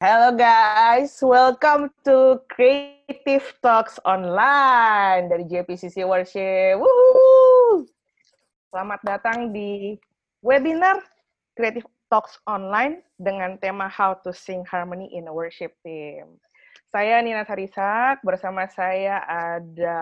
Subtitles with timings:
[0.00, 6.80] Hello guys, welcome to Creative Talks Online dari JPCC Worship.
[6.80, 7.84] Woohoo!
[8.72, 10.00] Selamat datang di
[10.40, 11.04] webinar
[11.52, 16.40] Creative Talks Online dengan tema How to Sing Harmony in a Worship Team.
[16.88, 20.00] Saya Nina Sarisak, bersama saya ada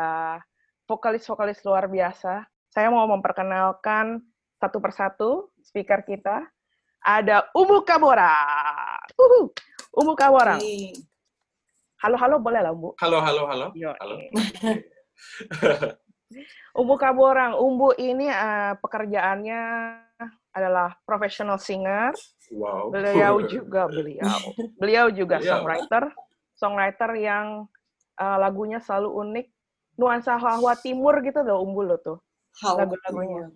[0.87, 2.47] vokalis-vokalis luar biasa.
[2.71, 4.23] Saya mau memperkenalkan
[4.63, 6.47] satu persatu speaker kita.
[7.03, 8.47] Ada Umu Kabora.
[9.19, 9.51] Uhuh.
[9.99, 10.63] Umbu Kawarang.
[11.99, 12.95] Halo-halo boleh lah, Umbu?
[13.03, 13.67] Halo, halo, halo.
[13.75, 14.15] Yo, Halo.
[16.81, 17.59] Umbu Kaborang.
[17.59, 19.61] Umbu ini uh, pekerjaannya
[20.55, 22.15] adalah professional singer.
[22.55, 22.95] Wow.
[22.95, 24.39] Beliau juga beliau.
[24.79, 25.59] Beliau juga Beliau.
[25.59, 26.05] songwriter.
[26.55, 27.47] Songwriter yang
[28.19, 29.47] uh, lagunya selalu unik.
[29.99, 32.23] Nuansa Hawa Timur gitu loh Umbu lo tuh.
[32.63, 33.51] Lagu-lagunya.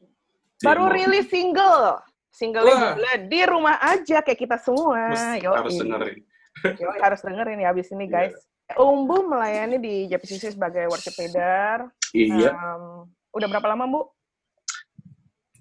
[0.58, 2.02] Baru rilis single.
[2.32, 5.14] Single judulnya di rumah aja kayak kita semua.
[5.14, 6.31] Mesti harus dengerin.
[6.60, 8.28] Yoi, harus dengerin ya abis ini Iya.
[8.28, 8.36] guys.
[8.72, 11.88] Umbu melayani di JPCC sebagai worship leader.
[12.12, 14.00] Iya, Um, udah berapa lama Bu?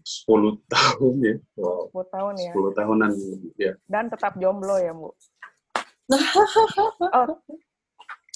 [0.04, 1.36] 10 tahun ya.
[1.56, 1.88] Wow.
[1.92, 2.52] 10 tahun ya.
[2.52, 3.12] 10 tahunan
[3.56, 3.72] ya.
[3.86, 5.12] Dan tetap jomblo ya Bu?
[7.12, 7.30] Oh,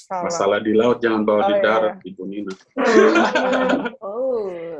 [0.05, 0.29] salah.
[0.29, 1.63] Masalah di laut jangan bawa Oh, di iya.
[1.65, 2.53] darat, Ibu Nina.
[4.05, 4.77] Oh.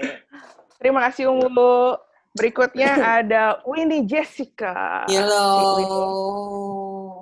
[0.78, 1.98] Terima kasih Umbu.
[2.32, 5.08] Berikutnya ada Winnie Jessica.
[5.10, 5.42] Hello.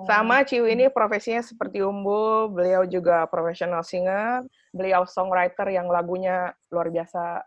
[0.04, 6.92] Sama Ciwi ini profesinya seperti Umbu, beliau juga profesional singer, beliau songwriter yang lagunya luar
[6.92, 7.40] biasa,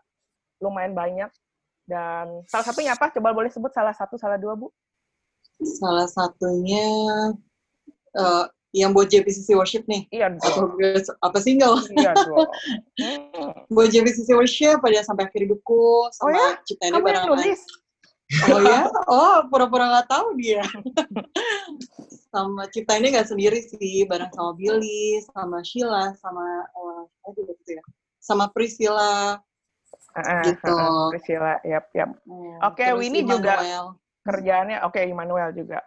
[0.62, 1.30] lumayan banyak.
[1.88, 3.08] Dan salah satunya apa?
[3.14, 4.68] Coba boleh sebut salah satu, salah dua, Bu?
[5.64, 6.84] Salah satunya
[8.12, 8.44] eh,
[8.76, 10.04] yang buat JPCC Worship nih.
[10.12, 10.76] Iya, Atau
[11.24, 11.80] apa single?
[11.94, 12.12] Iya.
[12.98, 13.54] Hmm.
[13.70, 16.58] Buat JPCC Worship pada sampai akhir hidupku Oh sama ya?
[16.66, 17.60] Cipta ini Kamu yang nulis?
[18.50, 18.80] Oh ya?
[19.06, 20.66] Oh, pura-pura nggak tahu dia.
[22.28, 26.44] sama Cipta ini nggak sendiri sih, bareng sama Billy, sama Sheila, sama
[27.32, 27.82] gitu ya?
[28.20, 29.40] Sama Priscilla.
[30.12, 30.68] Ah, ah, Gitu.
[30.68, 32.10] ah, ah, Priscilla, yap, yap.
[32.28, 33.56] Hmm, Oke, terus Winnie juga.
[34.28, 35.80] Kerjaannya, oke, Immanuel juga.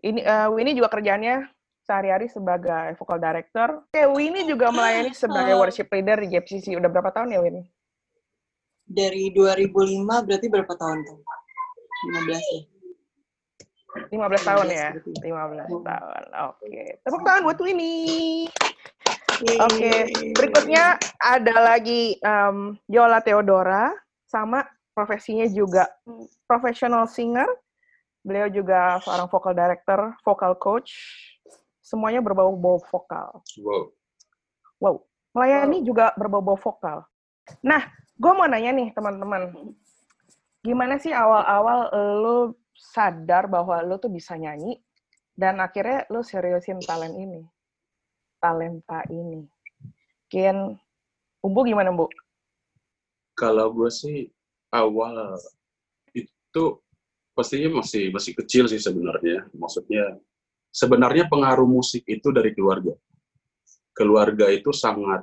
[0.00, 1.44] Ini, eh, Winnie juga kerjaannya
[1.84, 3.84] sehari-hari sebagai vocal director.
[3.92, 5.60] Oke, Winnie juga melayani sebagai Oh.
[5.60, 6.72] worship leader di JPCC.
[6.80, 7.68] Udah berapa tahun ya, Winnie?
[8.86, 11.18] Dari 2005 berarti berapa tahun tuh?
[12.08, 12.60] 15 ya?
[14.08, 14.88] 15 tahun ya?
[14.92, 15.84] 15 15 Hmm.
[15.84, 16.24] tahun.
[16.50, 16.82] Oke.
[17.02, 18.46] Tepuk tangan buat Winnie.
[19.44, 19.58] Yeay.
[19.60, 19.92] Oke.
[20.32, 23.92] Berikutnya ada lagi em, Yola Theodora
[24.24, 25.84] sama profesinya juga
[26.48, 27.46] professional singer.
[28.24, 30.90] Beliau juga seorang vocal director, vocal coach.
[31.78, 33.44] Semuanya berbau-bau vokal.
[33.62, 33.82] Wow.
[34.82, 34.96] Wow.
[35.30, 37.04] Melayani juga berbau-bau vokal.
[37.62, 37.86] Nah,
[38.16, 39.52] gue mau nanya nih teman-teman.
[40.64, 42.38] Gimana sih awal-awal lo
[42.76, 44.78] sadar bahwa lo tuh bisa nyanyi
[45.36, 47.44] dan akhirnya lo seriusin talent ini?
[48.40, 49.44] Talenta ini.
[50.26, 50.76] Mungkin
[51.44, 52.10] Umbu gimana, Bu?
[53.36, 54.26] Kalau gue sih
[54.74, 55.38] awal
[56.16, 56.64] itu
[57.36, 59.46] pastinya masih masih kecil sih sebenarnya.
[59.54, 60.18] Maksudnya
[60.72, 62.96] sebenarnya pengaruh musik itu dari keluarga.
[63.94, 65.22] Keluarga itu sangat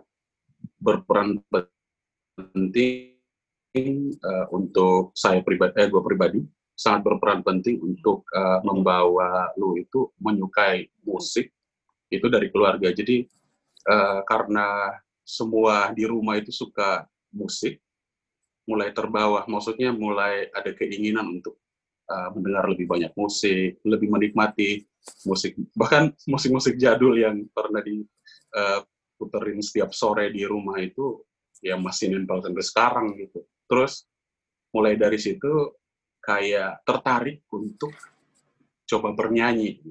[0.79, 1.41] berperan
[2.37, 3.17] penting
[4.15, 6.39] eh, untuk saya pribadi, eh, gue pribadi
[6.73, 11.53] sangat berperan penting untuk eh, membawa lu itu menyukai musik
[12.09, 12.89] itu dari keluarga.
[12.93, 13.25] Jadi
[13.89, 17.79] eh, karena semua di rumah itu suka musik,
[18.67, 21.59] mulai terbawa, maksudnya mulai ada keinginan untuk
[22.07, 24.83] uh, mendengar lebih banyak musik, lebih menikmati
[25.27, 31.23] musik, bahkan musik-musik jadul yang pernah diputerin setiap sore di rumah itu,
[31.59, 33.43] ya masih nempel sampai sekarang gitu.
[33.67, 34.07] Terus
[34.71, 35.75] mulai dari situ
[36.23, 37.91] kayak tertarik untuk
[38.87, 39.83] coba bernyanyi.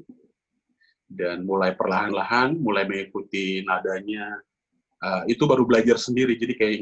[1.12, 4.32] Dan mulai perlahan-lahan mulai mengikuti nadanya
[5.04, 6.41] uh, itu baru belajar sendiri.
[6.41, 6.78] Jadi kayak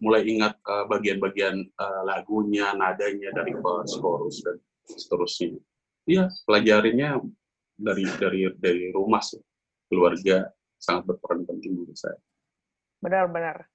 [0.00, 4.56] mulai ingat uh, bagian-bagian uh, lagunya nadanya dari verse chorus dan
[4.88, 5.60] seterusnya.
[6.08, 7.20] Iya pelajarinya
[7.76, 9.42] dari dari dari rumah sih.
[9.92, 10.48] Keluarga
[10.80, 12.16] sangat berperan penting menurut saya.
[13.04, 13.68] Benar-benar.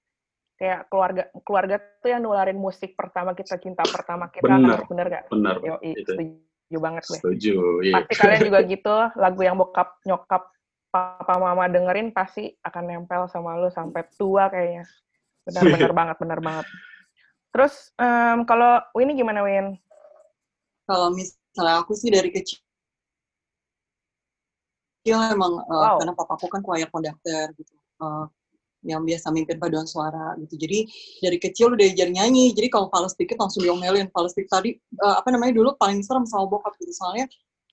[0.53, 4.45] Kayak keluarga keluarga tuh yang nularin musik pertama kita, cinta pertama kita.
[4.45, 4.79] Benar.
[4.79, 4.87] kan?
[4.87, 5.23] Bener gak?
[5.33, 7.17] benar Yo, itu setuju banget gue.
[7.19, 10.43] setuju iya Pasti kalian juga gitu, lagu yang bokap, nyokap,
[10.89, 14.85] papa, mama dengerin pasti akan nempel sama lu sampai tua kayaknya.
[15.43, 16.65] Benar-benar banget, benar banget.
[17.49, 19.77] Terus, em, kalau Winnie gimana, Win?
[20.85, 22.61] Kalau misalnya aku sih dari kecil
[25.05, 25.95] emang uh, Wow.
[25.99, 27.73] karena papaku kan choir conductor gitu.
[27.99, 28.25] Uh,
[28.83, 30.59] yang biasa mimpin paduan suara gitu.
[30.59, 30.87] Jadi
[31.23, 32.51] dari kecil udah diajar nyanyi.
[32.53, 34.07] Jadi kalau fals dikit langsung diomelin.
[34.11, 36.91] Fals dikit tadi uh, apa namanya dulu paling serem sama bokap gitu.
[36.93, 37.25] Soalnya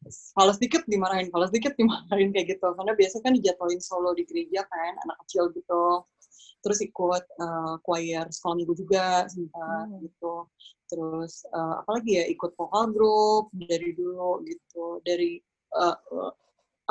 [0.09, 2.73] Fals dikit dimarahin, fals dikit dimarahin kayak gitu.
[2.73, 6.09] Karena biasanya kan dijadwalin solo di gereja kan, anak kecil gitu.
[6.65, 10.01] Terus ikut uh, choir sekolah minggu juga sempat hmm.
[10.09, 10.35] gitu.
[10.89, 15.05] Terus uh, apalagi ya ikut vokal group dari dulu gitu.
[15.05, 15.37] Dari
[15.77, 15.97] uh,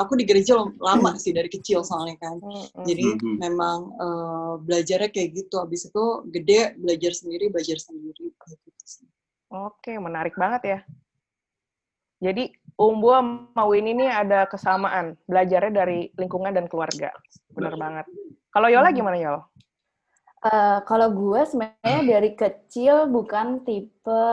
[0.00, 2.40] aku di gereja lama sih dari kecil soalnya kan.
[2.40, 2.84] Hmm.
[2.88, 3.36] Jadi hmm.
[3.36, 5.60] memang uh, belajarnya kayak gitu.
[5.60, 9.04] Habis itu gede belajar sendiri, belajar sendiri gitu
[9.50, 10.78] Oke, menarik banget ya.
[12.20, 17.12] Jadi Umbu sama Win ini ada kesamaan, belajarnya dari lingkungan dan keluarga.
[17.52, 18.06] Benar banget.
[18.48, 18.96] Kalau Yola hmm.
[18.96, 19.42] gimana Yola?
[20.40, 24.24] Uh, kalau gue sebenarnya dari kecil bukan tipe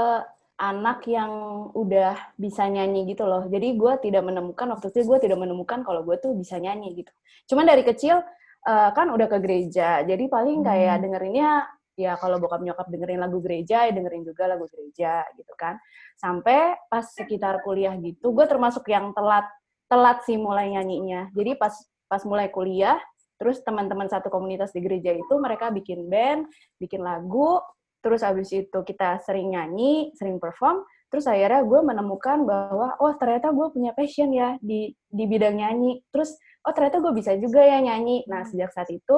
[0.57, 1.31] anak yang
[1.77, 3.45] udah bisa nyanyi gitu loh.
[3.45, 7.13] Jadi gue tidak menemukan waktu itu gue tidak menemukan kalau gue tuh bisa nyanyi gitu.
[7.53, 8.17] Cuman dari kecil
[8.65, 11.03] uh, kan udah ke gereja, jadi paling kayak hmm.
[11.05, 11.51] dengerinnya
[11.97, 15.81] ya kalau bokap nyokap dengerin lagu gereja ya dengerin juga lagu gereja gitu kan
[16.13, 19.49] sampai pas sekitar kuliah gitu gue termasuk yang telat
[19.89, 21.73] telat sih mulai nyanyinya jadi pas
[22.05, 23.01] pas mulai kuliah
[23.41, 26.45] terus teman-teman satu komunitas di gereja itu mereka bikin band
[26.77, 27.65] bikin lagu
[28.07, 33.51] terus abis itu kita sering nyanyi sering perform terus akhirnya gue menemukan bahwa oh ternyata
[33.51, 37.83] gue punya passion ya di di bidang nyanyi terus oh ternyata gue bisa juga ya
[37.83, 39.17] nyanyi nah sejak saat itu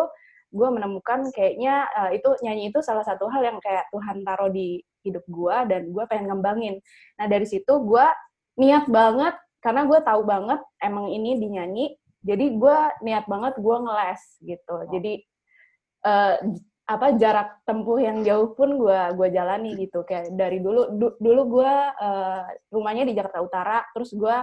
[0.49, 4.81] gue menemukan kayaknya uh, itu nyanyi itu salah satu hal yang kayak Tuhan taruh di
[5.05, 6.75] hidup gue dan gue pengen ngembangin.
[7.21, 8.05] Nah dari situ gue
[8.59, 11.85] niat banget karena gue tahu banget emang ini dinyanyi,
[12.23, 14.75] jadi gue niat banget gue ngeles gitu.
[14.89, 15.13] Jadi
[16.07, 16.35] uh,
[16.89, 21.61] apa jarak tempuh yang jauh pun gue gue jalani gitu kayak dari dulu du, dulu
[21.61, 22.41] gue uh,
[22.73, 24.35] rumahnya di Jakarta Utara terus gue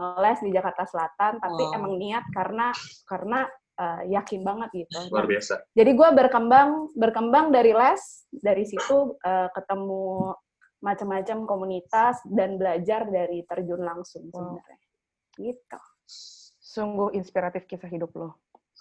[0.00, 1.76] ngeles di Jakarta Selatan tapi oh.
[1.76, 2.72] emang niat karena
[3.04, 3.44] karena
[3.76, 5.12] uh, yakin banget gitu.
[5.12, 5.54] Luar nah, biasa.
[5.76, 10.32] jadi gue berkembang berkembang dari les, dari situ uh, ketemu
[10.80, 14.78] macam-macam komunitas dan belajar dari terjun langsung sebenarnya.
[15.36, 15.80] Gitu.
[16.60, 18.40] Sungguh inspiratif kisah hidup lo.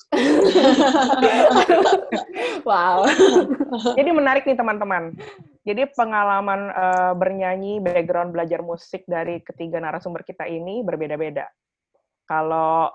[2.70, 3.06] wow.
[3.94, 5.14] Jadi menarik nih teman-teman.
[5.68, 11.46] Jadi pengalaman uh, bernyanyi, background belajar musik dari ketiga narasumber kita ini berbeda-beda.
[12.26, 12.90] Kalau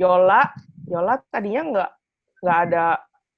[0.00, 0.48] Yola,
[0.88, 1.90] Yola tadinya nggak
[2.44, 2.84] nggak ada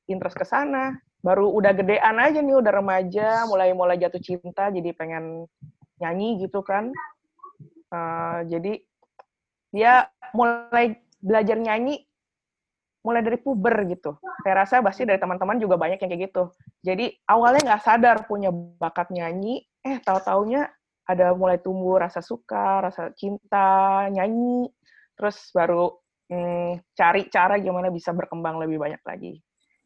[0.06, 0.94] interest ke sana.
[1.20, 5.50] Baru udah gedean aja nih, udah remaja, mulai-mulai jatuh cinta, jadi pengen
[5.98, 6.94] nyanyi gitu kan.
[7.90, 8.78] Uh, jadi
[9.74, 12.06] dia mulai belajar nyanyi
[13.06, 14.19] mulai dari puber gitu.
[14.43, 16.43] Saya rasa pasti dari teman-teman juga banyak yang kayak gitu.
[16.82, 20.67] Jadi awalnya nggak sadar punya bakat nyanyi, eh tahu-taunya
[21.06, 24.67] ada mulai tumbuh rasa suka, rasa cinta, nyanyi,
[25.14, 25.94] terus baru
[26.26, 29.38] hmm, cari cara gimana bisa berkembang lebih banyak lagi.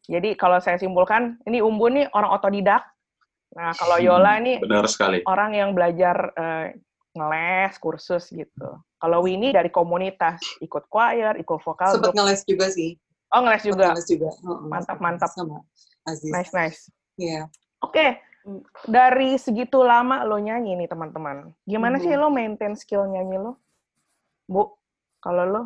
[0.09, 2.81] Jadi kalau saya simpulkan, ini Umbu nih orang otodidak.
[3.53, 5.21] Nah kalau hmm, Yola ini benar sekali.
[5.29, 6.73] orang yang belajar uh,
[7.13, 8.81] ngeles, kursus gitu.
[8.97, 12.01] Kalau Winnie dari komunitas, ikut choir, ikut vokal.
[12.01, 12.97] Sempat ngeles juga sih.
[13.31, 13.95] Oh ngeles juga.
[13.95, 14.29] Ngeles juga.
[14.67, 15.31] mantap mantap.
[15.31, 15.63] Sama
[16.07, 16.31] Aziz.
[16.31, 16.81] Nice nice.
[17.15, 17.45] Iya.
[17.45, 17.45] Yeah.
[17.81, 18.09] Oke, okay.
[18.85, 21.49] dari segitu lama lo nyanyi nih teman-teman.
[21.65, 22.13] Gimana mm -hmm.
[22.13, 23.57] sih lo maintain skill nyanyi lo,
[24.45, 24.69] Bu?
[25.17, 25.63] Kalau lo?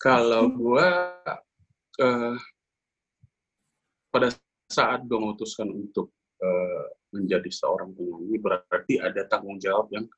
[0.00, 0.88] Kalau gue
[2.00, 2.36] uh,
[4.08, 4.28] pada
[4.72, 6.08] saat gue memutuskan untuk
[6.40, 10.08] uh, menjadi seorang penyanyi, berarti ada tanggung jawab yang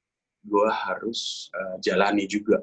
[0.46, 2.62] gue harus uh, jalani juga.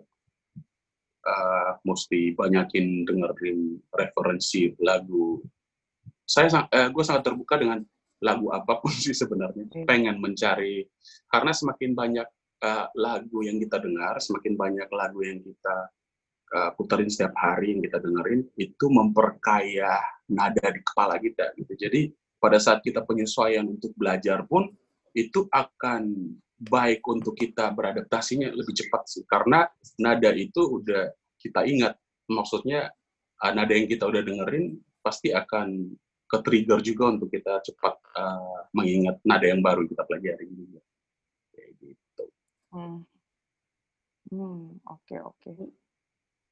[1.29, 5.37] Uh, mesti banyakin dengerin referensi lagu.
[6.25, 7.85] Saya uh, gue sangat terbuka dengan
[8.25, 9.69] lagu apa pun sih sebenarnya.
[9.69, 9.85] Hmm.
[9.85, 10.89] Pengen mencari
[11.29, 12.27] karena semakin banyak
[12.65, 15.77] uh, lagu yang kita dengar, semakin banyak lagu yang kita
[16.57, 20.01] uh, puterin setiap hari yang kita dengerin itu memperkaya
[20.33, 21.73] nada di kepala kita gitu.
[21.77, 22.09] Jadi
[22.41, 24.65] pada saat kita penyesuaian untuk belajar pun
[25.13, 29.63] itu akan baik untuk kita beradaptasinya lebih cepat sih karena
[29.95, 31.07] nada itu udah
[31.39, 31.95] kita ingat
[32.29, 32.91] maksudnya
[33.39, 35.95] nada yang kita udah dengerin pasti akan
[36.29, 40.83] ke trigger juga untuk kita cepat uh, mengingat nada yang baru kita pelajari juga
[41.55, 42.23] kayak gitu.
[42.69, 43.01] Hmm,
[44.29, 45.39] hmm oke okay, oke.
[45.41, 45.73] Okay.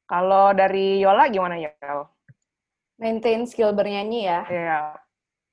[0.08, 1.76] Kalau dari Yola gimana ya?
[2.98, 4.42] Maintain skill bernyanyi ya.
[4.48, 4.64] Iya.
[4.66, 4.88] Yeah.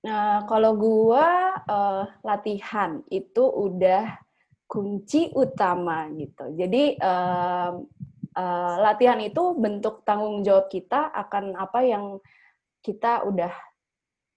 [0.05, 4.21] Nah, kalau gua uh, latihan itu udah
[4.69, 6.55] kunci utama gitu.
[6.55, 7.83] Jadi uh,
[8.35, 12.05] uh, latihan itu bentuk tanggung jawab kita akan apa yang
[12.85, 13.53] kita udah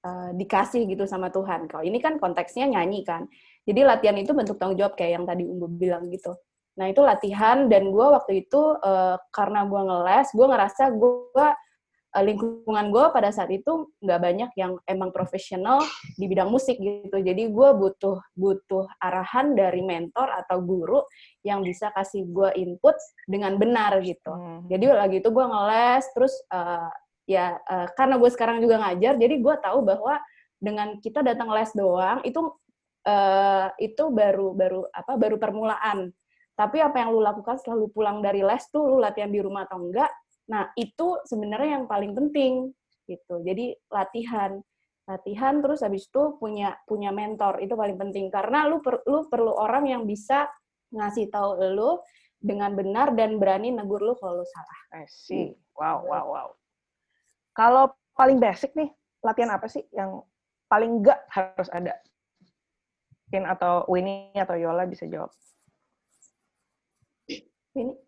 [0.08, 1.68] uh, dikasih gitu sama Tuhan.
[1.68, 3.28] Kalau ini kan konteksnya nyanyi kan.
[3.68, 6.32] Jadi latihan itu bentuk tanggung jawab kayak yang tadi Umbu bilang gitu.
[6.78, 11.48] Nah itu latihan dan gue waktu itu uh, karena gue ngeles, gue ngerasa gue
[12.18, 15.78] uh, lingkungan gue pada saat itu nggak banyak yang emang profesional
[16.18, 17.14] di bidang musik gitu.
[17.14, 21.06] Jadi gue butuh butuh arahan dari mentor atau guru
[21.46, 22.98] yang bisa kasih gue input
[23.30, 24.34] dengan benar gitu.
[24.34, 24.66] Hmm.
[24.66, 26.90] Jadi lagi itu gue ngeles, terus uh,
[27.30, 30.18] ya uh, karena gue sekarang juga ngajar, jadi gue tahu bahwa
[30.58, 32.42] dengan kita datang les doang itu
[33.06, 36.10] uh, itu baru baru apa baru permulaan.
[36.58, 39.70] Tapi apa yang lu lakukan setelah lu pulang dari les tuh lu latihan di rumah
[39.70, 40.10] atau enggak,
[40.48, 42.72] Nah, itu sebenarnya yang paling penting
[43.08, 43.44] gitu.
[43.44, 44.60] Jadi latihan,
[45.08, 49.56] latihan terus habis itu punya punya mentor itu paling penting karena lu per, lu perlu
[49.56, 50.48] orang yang bisa
[50.92, 52.00] ngasih tahu lu
[52.40, 54.80] dengan benar dan berani negur lu kalau lu salah.
[54.96, 55.56] I see.
[55.76, 56.48] Wow, wow, wow.
[57.52, 58.92] Kalau paling basic nih,
[59.26, 60.24] latihan apa sih yang
[60.72, 61.98] paling enggak harus ada?
[63.28, 65.34] Mungkin atau Winnie atau Yola bisa jawab.
[67.76, 68.07] Winnie?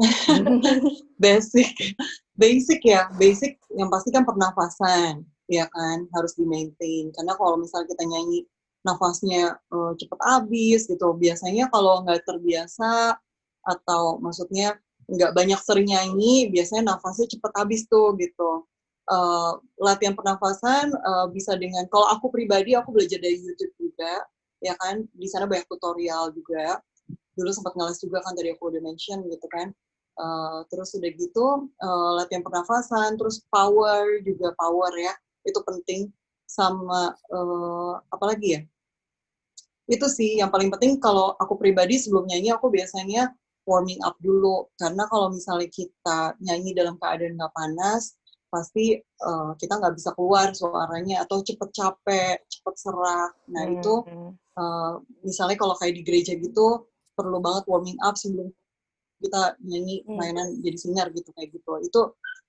[1.22, 1.96] basic
[2.34, 7.90] basic ya basic yang pasti kan pernafasan ya kan harus di maintain karena kalau misalnya
[7.92, 8.48] kita nyanyi
[8.80, 13.18] nafasnya uh, cepet habis gitu biasanya kalau nggak terbiasa
[13.66, 14.80] atau maksudnya
[15.10, 18.64] nggak banyak sering nyanyi biasanya nafasnya cepet habis tuh gitu.
[19.10, 24.22] Uh, latihan pernafasan uh, bisa dengan kalau aku pribadi aku belajar dari YouTube juga
[24.62, 25.02] ya kan.
[25.12, 26.78] Di sana banyak tutorial juga.
[27.34, 29.74] Dulu sempat ngeles juga kan tadi aku udah mention gitu kan
[30.18, 35.14] Uh, terus udah gitu uh, latihan pernafasan, terus power juga power ya
[35.46, 36.00] itu penting.
[36.50, 38.60] Sama uh, apa lagi ya?
[39.86, 43.30] Itu sih yang paling penting kalau aku pribadi sebelum nyanyi aku biasanya
[43.64, 44.66] warming up dulu.
[44.74, 48.18] Karena kalau misalnya kita nyanyi dalam keadaan nggak panas
[48.50, 53.74] pasti uh, kita nggak bisa keluar suaranya atau cepet capek cepet serak nah hmm.
[53.78, 53.94] itu
[54.58, 58.50] uh, misalnya kalau kayak di gereja gitu perlu banget warming up sebelum
[59.20, 60.16] kita nyanyi hmm.
[60.16, 60.60] mainan hmm.
[60.64, 62.00] jadi singer gitu kayak gitu itu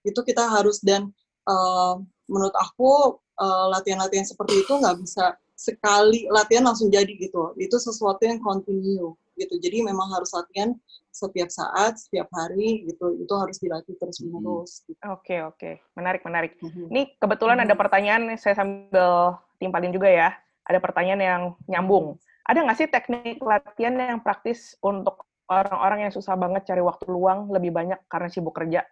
[0.07, 1.11] itu kita harus dan
[1.45, 1.99] uh,
[2.31, 8.25] menurut aku uh, latihan-latihan seperti itu nggak bisa sekali latihan langsung jadi gitu itu sesuatu
[8.25, 10.73] yang continue gitu jadi memang harus latihan
[11.13, 14.97] setiap saat setiap hari gitu itu harus dilatih terus menerus gitu.
[15.05, 15.73] oke okay, oke okay.
[15.93, 16.87] menarik menarik mm-hmm.
[16.89, 17.73] ini kebetulan mm-hmm.
[17.73, 20.29] ada pertanyaan saya sambil timpalin juga ya
[20.65, 26.39] ada pertanyaan yang nyambung ada nggak sih teknik latihan yang praktis untuk orang-orang yang susah
[26.39, 28.87] banget cari waktu luang lebih banyak karena sibuk kerja.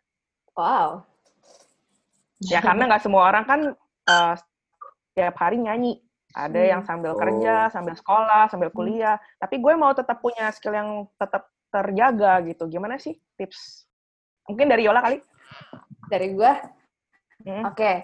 [0.59, 1.07] Wow.
[2.43, 3.61] Ya karena nggak semua orang kan
[4.07, 4.33] uh,
[5.15, 6.03] setiap hari nyanyi.
[6.29, 6.71] Ada hmm.
[6.77, 8.77] yang sambil kerja, sambil sekolah, sambil hmm.
[8.77, 9.17] kuliah.
[9.17, 9.27] Hmm.
[9.41, 12.69] Tapi gue mau tetap punya skill yang tetap terjaga gitu.
[12.69, 13.89] Gimana sih tips?
[14.45, 15.17] Mungkin dari Yola kali?
[16.11, 16.51] Dari gue?
[17.47, 17.63] Hmm.
[17.65, 17.75] Oke.
[17.75, 17.95] Okay.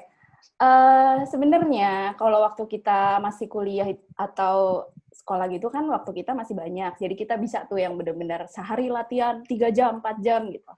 [0.61, 6.53] Uh, eh, Sebenarnya kalau waktu kita masih kuliah atau sekolah gitu kan waktu kita masih
[6.53, 6.99] banyak.
[6.99, 10.71] Jadi kita bisa tuh yang benar-benar sehari latihan 3 jam, 4 jam gitu.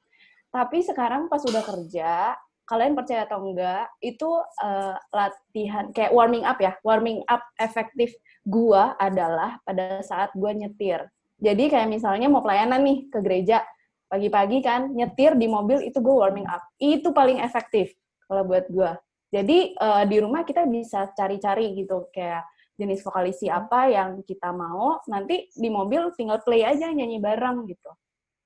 [0.54, 2.38] Tapi sekarang pas udah kerja,
[2.70, 4.30] kalian percaya atau enggak, itu
[4.64, 6.78] uh, latihan kayak warming up ya.
[6.86, 8.16] Warming up efektif
[8.48, 11.04] gua adalah pada saat gua nyetir.
[11.38, 13.62] Jadi kayak misalnya mau pelayanan nih ke gereja,
[14.10, 16.66] pagi-pagi kan nyetir di mobil itu gue warming up.
[16.82, 17.94] Itu paling efektif
[18.26, 18.92] kalau buat gue.
[19.28, 23.58] Jadi uh, di rumah kita bisa cari-cari gitu kayak jenis vokalisi hmm.
[23.58, 27.92] apa yang kita mau, nanti di mobil tinggal play aja nyanyi bareng gitu.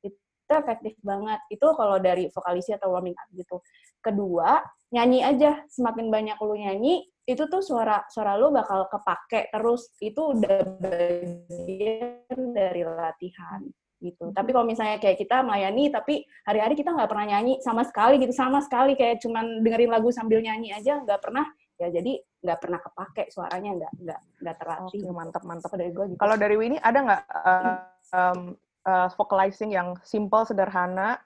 [0.01, 1.43] Itu efektif banget.
[1.51, 3.59] Itu kalau dari vokalisi atau warming up gitu.
[3.99, 4.63] Kedua,
[4.95, 5.61] nyanyi aja.
[5.67, 9.91] Semakin banyak lu nyanyi, itu tuh suara suara lu bakal kepake terus.
[9.99, 13.61] Itu udah bagian dari latihan
[14.01, 14.31] gitu.
[14.31, 14.35] Hmm.
[14.35, 18.33] Tapi kalau misalnya kayak kita melayani, tapi hari-hari kita nggak pernah nyanyi sama sekali gitu,
[18.33, 21.45] sama sekali kayak cuman dengerin lagu sambil nyanyi aja, nggak pernah
[21.81, 24.99] ya jadi nggak pernah kepake suaranya nggak nggak nggak terlatih.
[25.01, 26.19] Oke, mantap mantap dari gue gitu.
[26.21, 27.77] kalau dari Winnie ada nggak uh,
[28.13, 28.39] um,
[28.85, 31.17] uh, vocalizing yang simple sederhana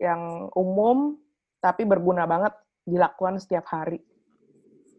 [0.00, 1.20] yang umum
[1.60, 2.56] tapi berguna banget
[2.88, 4.00] dilakukan setiap hari?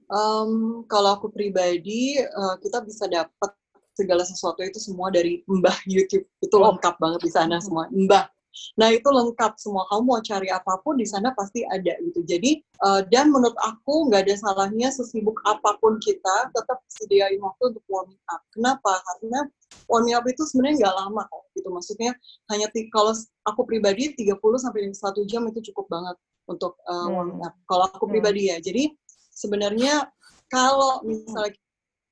[0.09, 3.51] Um, kalau aku pribadi uh, kita bisa dapat
[3.97, 6.25] segala sesuatu itu semua dari mbah YouTube.
[6.37, 6.69] Itu oh.
[6.69, 7.89] lengkap banget di sana semua.
[7.89, 8.29] Mbah
[8.77, 9.85] Nah itu lengkap semua.
[9.89, 12.23] Kamu mau cari apa pun di sana pasti ada gitu.
[12.25, 17.75] Jadi uh, dan menurut aku nggak ada salahnya sesibuk apa pun kita tetap sediain waktu
[17.75, 18.41] untuk warming up.
[18.53, 18.99] Kenapa?
[19.03, 19.47] Karena
[19.87, 21.43] warming up itu sebenarnya nggak lama kok.
[21.55, 22.11] Gitu maksudnya
[22.53, 23.13] hanya kalau
[23.47, 26.15] aku pribadi 30 sampai satu jam itu cukup banget
[26.49, 27.53] untuk uh, warming up.
[27.69, 28.13] Kalau aku hmm.
[28.17, 28.57] pribadi ya.
[28.59, 28.91] Jadi
[29.33, 30.09] sebenarnya
[30.49, 31.53] kalau misalnya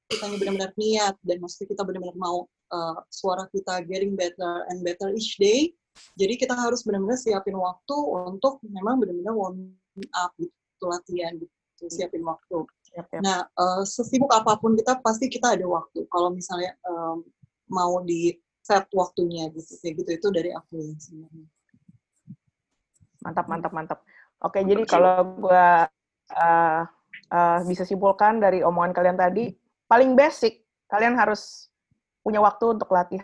[0.07, 5.11] kita benar-benar niat dan maksudnya kita benar-benar mau uh, suara kita getting better and better
[5.11, 5.75] each day
[6.17, 7.95] jadi kita harus benar-benar siapin waktu
[8.27, 12.65] untuk memang benar-benar warming up gitu, latihan gitu, siapin waktu.
[12.97, 13.21] Yep, yep.
[13.21, 16.07] Nah, uh, sesibuk apa pun kita pasti kita ada waktu.
[16.09, 17.21] Kalau misalnya um,
[17.69, 18.33] mau di
[18.65, 21.47] set waktunya gitu, kayak gitu itu dari aku sebenarnya.
[23.21, 23.99] Mantap, mantap, mantap.
[24.43, 25.67] Oke, jadi kalau gue
[26.33, 26.81] uh,
[27.33, 29.53] uh, bisa simpulkan dari omongan kalian tadi,
[29.89, 31.67] paling basic kalian harus
[32.21, 33.23] punya waktu untuk latihan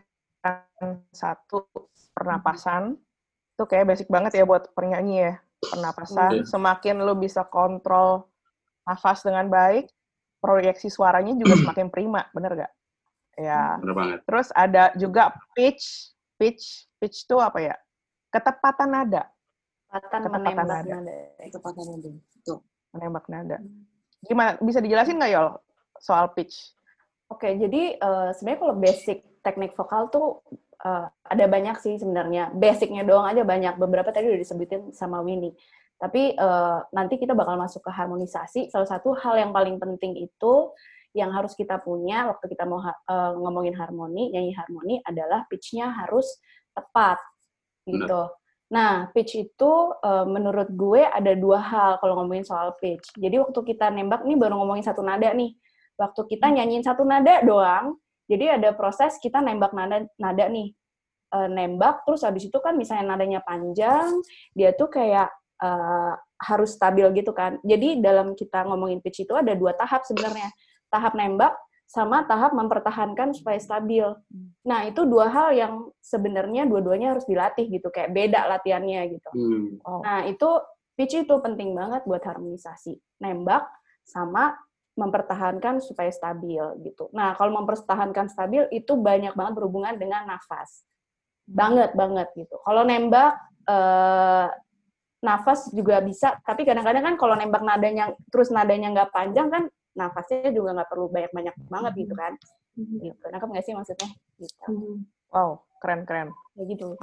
[1.16, 1.68] satu
[2.14, 3.00] pernapasan.
[3.54, 5.34] Itu kayak basic banget ya buat penyanyi ya.
[5.64, 6.50] Pernapasan, Oke.
[6.50, 8.28] semakin lu bisa kontrol
[8.84, 9.88] nafas dengan baik,
[10.44, 12.72] proyeksi suaranya juga semakin prima, bener gak?
[13.40, 13.80] Ya.
[13.80, 14.20] Bener banget.
[14.28, 17.76] Terus ada juga pitch, pitch, pitch itu apa ya?
[18.28, 19.24] Ketepatan nada,
[19.94, 20.94] Ketepatan Ketepatan menembak nada.
[20.98, 21.18] nada.
[21.38, 22.10] Ketepatan ada.
[22.44, 22.60] Tuh.
[22.94, 23.58] menembak nada.
[24.26, 24.50] Gimana?
[24.62, 25.48] Bisa dijelasin nggak Yol
[26.02, 26.74] soal pitch?
[27.30, 30.42] Oke, jadi eh, sebenarnya kalau basic teknik vokal tuh
[30.82, 32.50] eh, ada banyak sih sebenarnya.
[32.56, 33.76] Basicnya doang aja banyak.
[33.78, 35.54] Beberapa tadi udah disebutin sama Winnie.
[36.00, 38.72] Tapi eh, nanti kita bakal masuk ke harmonisasi.
[38.72, 40.74] Salah satu hal yang paling penting itu
[41.14, 45.94] yang harus kita punya waktu kita mau ha- eh, ngomongin harmoni, nyanyi harmoni adalah pitch-nya
[45.94, 46.26] harus
[46.74, 47.22] tepat
[47.86, 48.34] gitu.
[48.74, 49.72] Nah, pitch itu
[50.02, 53.14] eh, menurut gue ada dua hal kalau ngomongin soal pitch.
[53.14, 55.54] Jadi waktu kita nembak nih baru ngomongin satu nada nih.
[55.94, 58.02] Waktu kita nyanyiin satu nada doang,
[58.34, 60.74] jadi ada proses kita nembak nada nada nih.
[61.34, 64.22] Eh, nembak terus habis itu kan misalnya nadanya panjang,
[64.58, 65.30] dia tuh kayak
[65.62, 66.14] eh,
[66.44, 67.62] harus stabil gitu kan.
[67.62, 70.50] Jadi dalam kita ngomongin pitch itu ada dua tahap sebenarnya.
[70.90, 71.54] Tahap nembak
[71.94, 74.06] sama tahap mempertahankan supaya stabil.
[74.66, 79.30] Nah, itu dua hal yang sebenarnya dua-duanya harus dilatih gitu, kayak beda latihannya gitu.
[79.30, 79.78] Hmm.
[79.86, 80.50] Oh, Nah, itu
[80.98, 82.98] pitch itu penting banget buat harmonisasi.
[83.22, 83.70] Nembak
[84.02, 84.58] sama
[84.94, 87.10] mempertahankan supaya stabil gitu.
[87.18, 90.86] Nah, kalau mempertahankan stabil itu banyak banget berhubungan dengan nafas.
[91.50, 92.62] Banget banget gitu.
[92.62, 93.34] Kalau nembak
[93.66, 94.48] eh,
[95.24, 99.64] nafas juga bisa, tapi kadang-kadang kan kalau nembak nadanya terus nadanya nggak panjang kan
[99.98, 102.34] nafasnya juga nggak perlu banyak-banyak banget gitu kan.
[102.78, 103.24] Gitu.
[103.30, 104.10] Nangkep nggak sih maksudnya?
[104.38, 105.02] Gitu.
[105.34, 106.30] wow, keren-keren.
[106.54, 106.98] Ya gitu.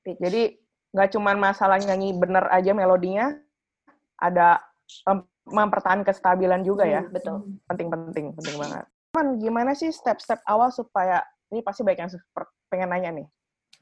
[0.00, 0.20] Pitch.
[0.20, 0.56] Jadi
[0.96, 3.36] nggak cuman masalah nyanyi bener aja melodinya,
[4.16, 4.62] ada
[5.48, 7.04] mempertahankan kestabilan juga ya.
[7.04, 7.36] Hmm, betul.
[7.68, 8.84] Penting-penting, penting banget.
[9.14, 11.22] Man, gimana sih step-step awal supaya
[11.52, 12.10] ini pasti banyak yang
[12.72, 13.26] pengen nanya nih.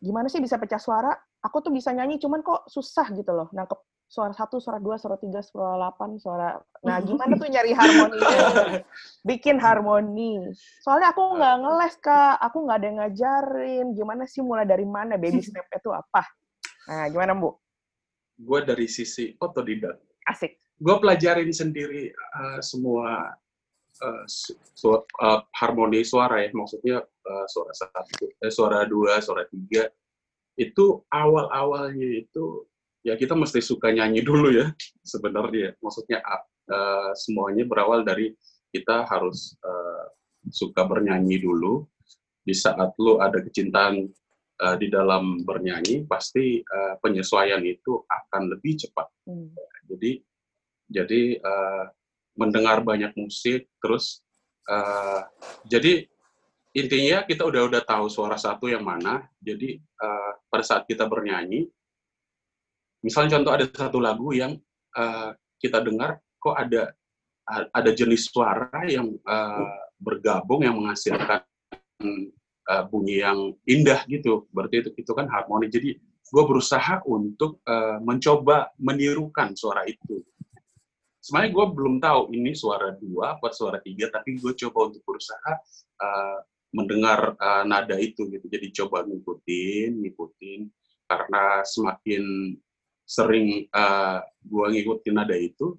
[0.02, 1.14] Gimana sih bisa pecah suara?
[1.42, 3.48] Aku tuh bisa nyanyi, cuman kok susah gitu loh.
[3.54, 3.78] Nangkep
[4.12, 6.60] suara satu, suara dua, suara tiga, suara delapan, suara...
[6.84, 8.38] Nah, gimana tuh nyari harmoninya?
[9.28, 10.52] Bikin harmoni.
[10.84, 12.36] Soalnya aku nggak ngeles, Kak.
[12.44, 13.86] Aku nggak ada yang ngajarin.
[13.96, 15.16] Gimana sih mulai dari mana?
[15.16, 16.28] Baby step itu apa?
[16.92, 17.56] Nah, gimana, Bu?
[18.36, 19.96] Gue dari sisi otodidak.
[20.28, 20.60] Asik.
[20.82, 23.38] Gue pelajarin sendiri uh, semua
[24.02, 29.46] uh, su- su- uh, harmoni suara ya, maksudnya uh, suara satu, eh, suara dua, suara
[29.46, 29.86] tiga.
[30.58, 32.66] Itu awal-awalnya itu
[33.06, 34.74] ya kita mesti suka nyanyi dulu ya
[35.06, 35.78] sebenarnya.
[35.78, 36.18] Maksudnya
[36.66, 38.34] uh, semuanya berawal dari
[38.74, 40.10] kita harus uh,
[40.50, 41.86] suka bernyanyi dulu.
[42.42, 44.02] Di saat lu ada kecintaan
[44.66, 49.06] uh, di dalam bernyanyi, pasti uh, penyesuaian itu akan lebih cepat.
[49.30, 49.54] Hmm.
[49.86, 50.18] Jadi
[50.92, 51.84] jadi uh,
[52.36, 54.20] mendengar banyak musik, terus
[54.68, 55.24] uh,
[55.64, 56.06] jadi
[56.72, 59.24] intinya kita udah udah tahu suara satu yang mana.
[59.40, 61.68] Jadi uh, pada saat kita bernyanyi,
[63.04, 64.56] misalnya contoh ada satu lagu yang
[64.96, 66.92] uh, kita dengar kok ada
[67.74, 71.42] ada jenis suara yang uh, bergabung yang menghasilkan
[72.02, 74.46] uh, bunyi yang indah gitu.
[74.54, 75.68] Berarti itu itu kan harmoni.
[75.68, 75.98] Jadi
[76.32, 80.24] gue berusaha untuk uh, mencoba menirukan suara itu.
[81.22, 85.52] Sebenarnya gue belum tahu ini suara dua apa suara tiga, tapi gue coba untuk berusaha
[86.02, 86.38] uh,
[86.74, 88.42] mendengar uh, nada itu gitu.
[88.50, 90.60] Jadi coba ngikutin, ngikutin.
[91.06, 92.58] Karena semakin
[93.06, 95.78] sering uh, gue ngikutin nada itu,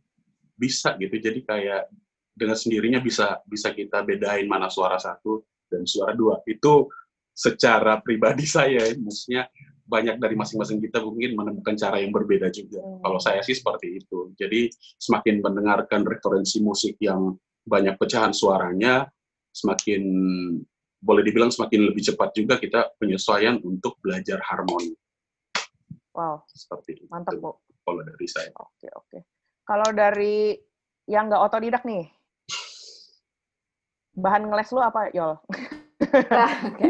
[0.56, 1.20] bisa gitu.
[1.20, 1.92] Jadi kayak
[2.32, 6.40] dengan sendirinya bisa bisa kita bedain mana suara satu dan suara dua.
[6.48, 6.88] Itu
[7.36, 9.52] secara pribadi saya, maksudnya
[9.84, 12.80] banyak dari masing-masing kita mungkin menemukan cara yang berbeda juga.
[12.80, 13.04] Hmm.
[13.04, 14.32] Kalau saya sih seperti itu.
[14.40, 17.36] Jadi semakin mendengarkan referensi musik yang
[17.68, 19.08] banyak pecahan suaranya,
[19.52, 20.04] semakin
[21.04, 24.96] boleh dibilang semakin lebih cepat juga kita penyesuaian untuk belajar harmoni.
[26.16, 27.04] Wow, Seperti itu.
[27.12, 27.58] mantap, Bu.
[27.84, 28.54] Kalau dari saya.
[28.56, 29.20] Oke, oke.
[29.68, 30.56] Kalau dari
[31.10, 32.08] yang nggak otodidak nih,
[34.16, 35.36] bahan ngeles lu apa, Yol?
[36.12, 36.90] Nah, oke.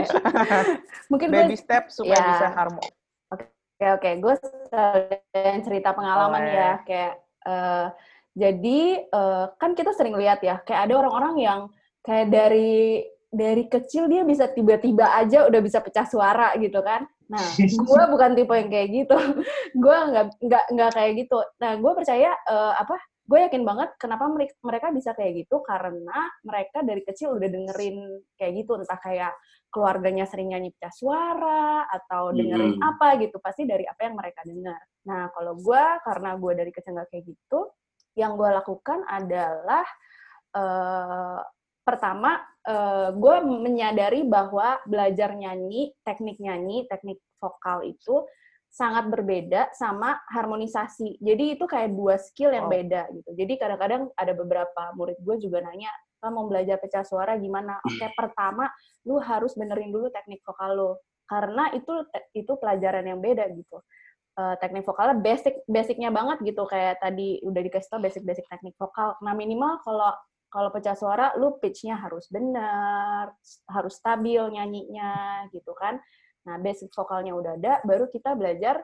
[1.12, 2.26] Mungkin gue Baby step supaya ya.
[2.34, 2.92] bisa harmoni.
[3.34, 6.56] Oke oke, gue sekalian cerita pengalaman Boleh.
[6.56, 7.88] ya, kayak eh,
[8.34, 11.60] jadi eh, kan kita sering lihat ya, kayak ada orang-orang yang
[12.06, 17.10] kayak dari dari kecil dia bisa tiba-tiba aja udah bisa pecah suara gitu kan.
[17.28, 17.44] Nah,
[17.90, 19.18] gue bukan tipe yang kayak gitu.
[19.84, 21.40] gue nggak nggak nggak kayak gitu.
[21.58, 24.28] Nah, gue percaya eh, apa gue yakin banget kenapa
[24.60, 27.98] mereka bisa kayak gitu karena mereka dari kecil udah dengerin
[28.36, 29.34] kayak gitu entah kayak
[29.72, 32.84] keluarganya sering nyanyi pecah suara atau dengerin hmm.
[32.84, 34.82] apa gitu pasti dari apa yang mereka dengar.
[35.08, 37.60] Nah kalau gue karena gue dari kecil nggak kayak gitu,
[38.14, 39.86] yang gue lakukan adalah
[40.54, 41.42] uh,
[41.82, 42.38] pertama
[42.70, 48.24] uh, gue menyadari bahwa belajar nyanyi, teknik nyanyi, teknik vokal itu
[48.74, 51.22] sangat berbeda sama harmonisasi.
[51.22, 52.74] Jadi itu kayak dua skill yang oh.
[52.74, 53.30] beda gitu.
[53.38, 57.78] Jadi kadang-kadang ada beberapa murid gue juga nanya, kan mau belajar pecah suara gimana?
[57.86, 58.74] Oke, okay, pertama
[59.06, 60.92] lu harus benerin dulu teknik vokal lo.
[61.30, 62.02] Karena itu
[62.34, 63.78] itu pelajaran yang beda gitu.
[64.34, 68.74] Uh, teknik vokalnya basic basicnya banget gitu kayak tadi udah dikasih tau basic basic teknik
[68.82, 69.14] vokal.
[69.22, 70.10] Nah minimal kalau
[70.50, 73.38] kalau pecah suara lu pitch-nya harus benar,
[73.70, 76.02] harus stabil nyanyinya gitu kan.
[76.44, 78.84] Nah, basic vokalnya udah ada, baru kita belajar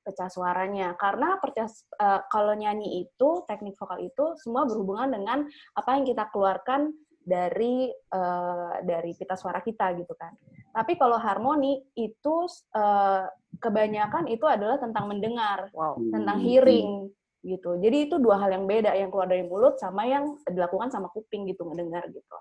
[0.00, 0.94] pecah suaranya.
[0.96, 1.68] Karena pecah,
[2.00, 5.44] uh, kalau nyanyi itu, teknik vokal itu semua berhubungan dengan
[5.76, 10.32] apa yang kita keluarkan dari uh, dari pita suara kita gitu kan.
[10.72, 13.26] Tapi kalau harmoni itu uh,
[13.60, 15.98] kebanyakan itu adalah tentang mendengar, wow.
[16.10, 17.10] tentang hearing
[17.44, 17.76] gitu.
[17.76, 21.48] Jadi itu dua hal yang beda, yang keluar dari mulut sama yang dilakukan sama kuping
[21.50, 22.38] gitu mendengar gitu.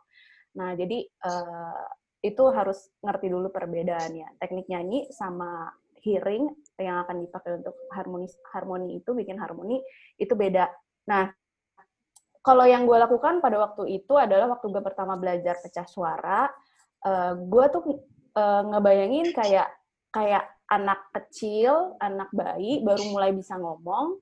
[0.55, 1.88] Nah, jadi uh,
[2.19, 4.39] itu harus ngerti dulu perbedaannya.
[4.39, 5.71] Teknik nyanyi sama
[6.03, 9.79] hearing yang akan dipakai untuk harmoni harmoni itu bikin harmoni
[10.19, 10.67] itu beda.
[11.08, 11.32] Nah,
[12.43, 16.47] kalau yang gue lakukan pada waktu itu adalah waktu gue pertama belajar pecah suara,
[17.03, 17.84] uh, gue tuh
[18.36, 19.67] uh, ngebayangin kayak
[20.12, 24.19] kayak anak kecil, anak bayi baru mulai bisa ngomong,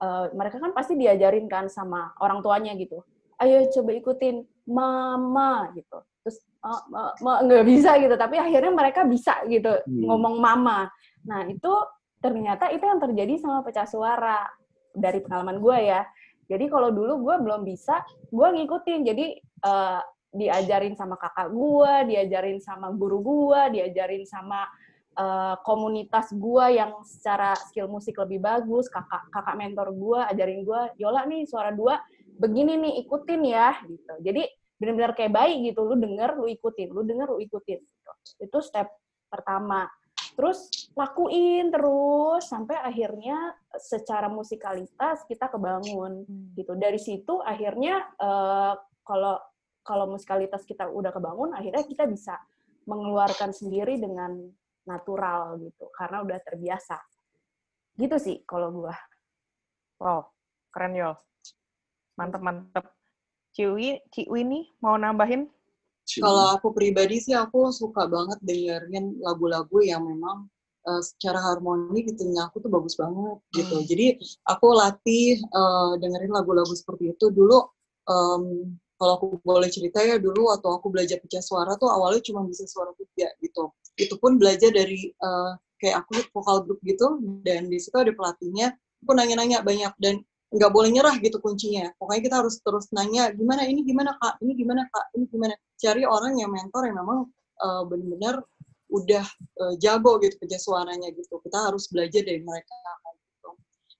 [0.00, 3.00] uh, mereka kan pasti diajarin kan sama orang tuanya gitu.
[3.40, 6.00] Ayo coba ikutin mama gitu
[7.20, 8.14] nggak bisa gitu.
[8.16, 10.04] Tapi akhirnya mereka bisa gitu hmm.
[10.08, 10.88] ngomong mama.
[11.28, 11.72] Nah itu
[12.24, 14.48] ternyata itu yang terjadi sama pecah suara
[14.96, 16.02] dari pengalaman gue ya.
[16.48, 18.00] Jadi kalau dulu gue belum bisa
[18.32, 19.00] gue ngikutin.
[19.04, 19.26] Jadi
[19.64, 20.00] uh,
[20.34, 24.66] diajarin sama kakak gue diajarin sama guru gue diajarin sama
[25.14, 30.80] uh, komunitas gue yang secara skill musik lebih bagus kakak kakak mentor gue ajarin gue
[30.98, 32.02] Yola nih suara dua
[32.34, 34.14] begini nih ikutin ya gitu.
[34.26, 34.42] Jadi
[34.78, 38.12] benar-benar kayak baik gitu lu denger lu ikutin lu denger lu ikutin gitu.
[38.42, 38.90] itu step
[39.30, 39.86] pertama.
[40.34, 46.58] Terus lakuin terus sampai akhirnya secara musikalitas kita kebangun hmm.
[46.58, 46.74] gitu.
[46.74, 48.74] Dari situ akhirnya uh,
[49.06, 49.38] kalau
[49.86, 52.34] kalau musikalitas kita udah kebangun akhirnya kita bisa
[52.90, 54.34] mengeluarkan sendiri dengan
[54.90, 55.86] natural gitu.
[55.94, 56.98] Karena udah terbiasa.
[57.94, 58.94] Gitu sih kalau gua.
[60.02, 60.34] Wow
[60.74, 61.10] keren yo
[62.18, 62.84] mantep mantep
[63.54, 65.46] Ciwi, Ciwi nih mau nambahin?
[66.04, 70.50] Kalau aku pribadi sih aku suka banget dengerin lagu-lagu yang memang
[70.84, 73.76] uh, secara harmoni di telinga aku tuh bagus banget gitu.
[73.80, 73.86] Hmm.
[73.88, 74.06] Jadi
[74.44, 77.64] aku latih uh, dengerin lagu-lagu seperti itu dulu.
[78.04, 82.44] Um, kalau aku boleh cerita ya dulu waktu aku belajar pecah suara tuh awalnya cuma
[82.44, 83.72] bisa suara tiga gitu.
[83.96, 88.76] Itu pun belajar dari uh, kayak aku vokal grup gitu dan di situ ada pelatihnya.
[89.04, 90.20] Aku nanya-nanya banyak dan
[90.54, 91.90] nggak boleh nyerah gitu kuncinya.
[91.98, 95.54] Pokoknya kita harus terus nanya gimana ini gimana kak, ini gimana kak, ini gimana.
[95.74, 97.18] Cari orang yang mentor yang memang
[97.58, 98.38] uh, benar-benar
[98.86, 99.26] udah
[99.58, 101.42] uh, jago gitu kerja suaranya gitu.
[101.42, 102.74] Kita harus belajar dari mereka
[103.18, 103.50] gitu.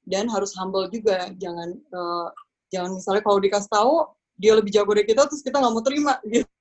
[0.06, 2.28] Dan harus humble juga, jangan uh,
[2.70, 3.94] jangan misalnya kalau dikasih tahu
[4.38, 6.53] dia lebih jago dari kita terus kita nggak mau terima gitu.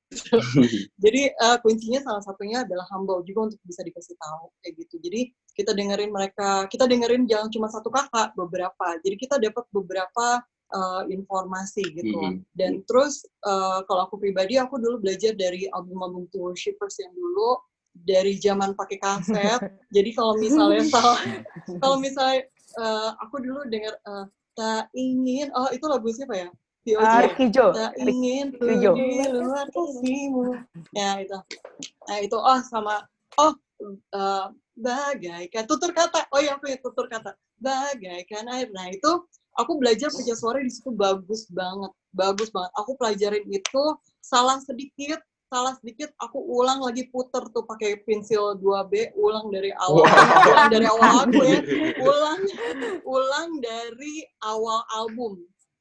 [1.04, 4.96] Jadi uh, kuncinya salah satunya adalah humble juga untuk bisa dikasih tahu kayak gitu.
[5.02, 5.22] Jadi
[5.54, 8.98] kita dengerin mereka, kita dengerin jangan cuma satu kakak, beberapa.
[9.02, 10.42] Jadi kita dapat beberapa
[10.74, 12.18] uh, informasi gitu.
[12.18, 12.38] Mm -hmm.
[12.58, 17.62] Dan terus uh, kalau aku pribadi aku dulu belajar dari album-album The Worshippers yang dulu
[17.94, 19.62] dari zaman pakai kaset.
[19.96, 21.20] Jadi kalau misalnya salah,
[21.78, 22.50] kalau misalnya
[22.82, 26.50] uh, aku dulu dengar uh, tak ingin, oh itu lagu siapa ya?
[26.92, 27.72] Arkijo.
[27.96, 28.92] Ingin pergi
[29.32, 30.60] luar kasihmu.
[30.92, 31.40] Ya itu.
[32.12, 33.08] Nah itu oh sama
[33.40, 33.56] oh
[34.12, 36.28] uh, bagaikan tutur kata.
[36.36, 37.40] Oh ya aku ya tutur kata.
[37.64, 38.68] Bagaikan air.
[38.76, 39.24] Nah itu
[39.56, 42.72] aku belajar pecah suara di situ bagus banget, bagus banget.
[42.76, 43.84] Aku pelajarin itu
[44.20, 50.02] salah sedikit salah sedikit aku ulang lagi puter tuh pakai pensil 2B ulang dari awal
[50.02, 50.50] wow.
[50.50, 51.60] ulang dari awal aku ya
[52.10, 52.42] ulang
[53.06, 55.38] ulang dari awal album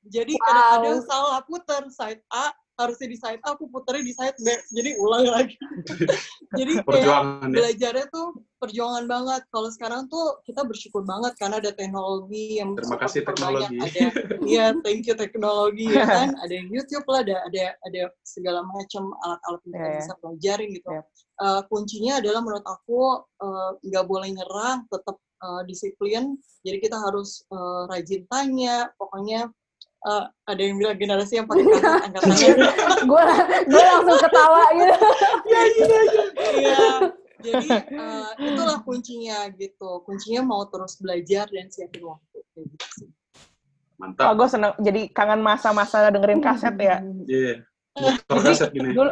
[0.06, 0.44] jadi wow.
[0.46, 4.48] kadang-kadang salah puter side A harusnya di side A aku puternya di side B.
[4.72, 5.56] Jadi ulang lagi.
[6.58, 9.42] Jadi kayak belajarnya tuh perjuangan banget.
[9.52, 13.76] Kalau sekarang tuh kita bersyukur banget karena ada teknologi yang terima kasih teknologi.
[14.42, 16.28] Iya thank you teknologi ya kan?
[16.42, 19.98] Ada yang YouTube lah ada ada ada segala macam alat-alat yang kita yeah.
[20.00, 20.90] bisa pelajarin gitu.
[20.90, 21.04] Yeah.
[21.04, 21.48] Iya.
[21.48, 23.00] uh, kuncinya adalah menurut aku
[23.42, 26.38] eh, nggak uh, boleh nyerah tetap uh, disiplin.
[26.62, 28.90] Jadi kita harus uh, rajin tanya.
[28.98, 29.50] Pokoknya
[30.02, 32.58] eh, ada yang bilang generasi yang pakai kata angkat tangan.
[33.06, 33.24] gue
[33.70, 34.94] gue langsung ketawa gitu
[36.62, 36.86] Iya.
[37.42, 39.90] Jadi eh, itulah kuncinya gitu.
[40.06, 42.38] Kuncinya mau terus belajar dan siapin waktu.
[42.54, 43.08] Gitu sih.
[43.10, 44.34] Oh, Mantap.
[44.38, 44.72] gue seneng.
[44.78, 47.02] Jadi kangen masa-masa dengerin kaset ya.
[47.26, 47.66] Iya.
[47.98, 48.94] Motor kaset gini.
[48.94, 49.10] Dulu,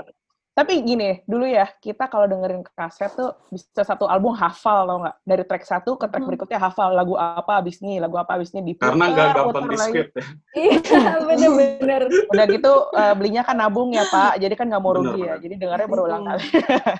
[0.60, 5.16] tapi gini, dulu ya, kita kalau dengerin kaset tuh bisa satu album hafal, tau nggak?
[5.24, 6.28] Dari track satu ke track Hmm.
[6.28, 6.92] berikutnya hafal.
[6.92, 8.76] Lagu apa abis ini, lagu apa abis ini.
[8.76, 10.24] diputer, Karena nggak gampang di skip ya.
[10.60, 14.36] iya bener-bener Udah gitu, eh, belinya kan nabung ya, Pak.
[14.36, 15.26] Jadi kan nggak mau Bener, rugi ya.
[15.32, 15.42] bener.
[15.48, 16.44] Jadi dengarnya berulang kali.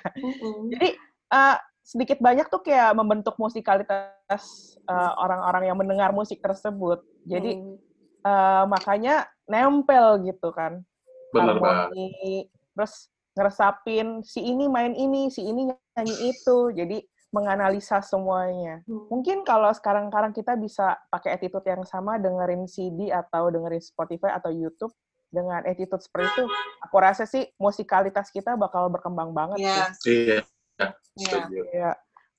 [0.73, 0.87] Jadi
[1.29, 4.43] eh, sedikit banyak tuh kayak membentuk musikalitas
[4.89, 7.05] eh, orang-orang yang mendengar musik tersebut.
[7.29, 7.77] Jadi Hmm.
[8.25, 10.81] eh, makanya nempel gitu kan.
[11.29, 11.93] Bener banget.
[11.93, 16.71] harmoni, terus ngeresapin si ini main ini, si ini nyanyi itu.
[16.75, 16.99] Jadi
[17.31, 18.83] menganalisa semuanya.
[18.83, 19.07] Hmm.
[19.07, 24.51] Mungkin kalau sekarang-sekarang kita bisa pakai attitude yang sama dengerin CD atau dengerin Spotify atau
[24.51, 24.91] YouTube
[25.31, 26.43] dengan attitude seperti itu,
[26.83, 29.63] aku rasa sih musikalitas kita bakal berkembang banget.
[29.63, 29.83] Iya.
[30.03, 30.39] Iya.
[30.43, 30.87] Iya.
[31.15, 31.61] Setuju.
[31.71, 31.91] Ya.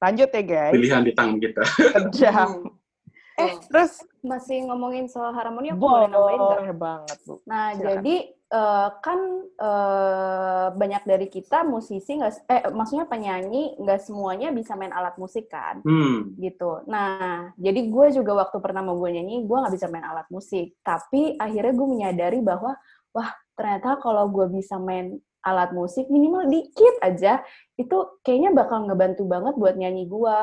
[0.02, 0.72] Lanjut ya guys.
[0.76, 1.62] Pilihan di tangan kita.
[2.12, 2.50] Sedap.
[3.48, 3.54] Eh.
[3.66, 7.34] Terus masih ngomongin soal harmoni aku boleh nambahin boleh banget bu.
[7.42, 7.82] Nah, Silakan.
[7.82, 8.16] jadi
[8.52, 9.18] eh, kan
[9.56, 15.48] eh, banyak dari kita musisi nggak, eh maksudnya penyanyi nggak semuanya bisa main alat musik
[15.48, 16.36] kan, Hmm.
[16.36, 16.84] gitu.
[16.84, 20.76] Nah, jadi gue juga waktu pertama gue nyanyi, gue nggak bisa main alat musik.
[20.84, 22.76] Tapi akhirnya gue menyadari bahwa,
[23.16, 27.42] wah ternyata kalau gue bisa main alat musik minimal dikit aja,
[27.74, 30.38] itu kayaknya bakal ngebantu banget buat nyanyi gue,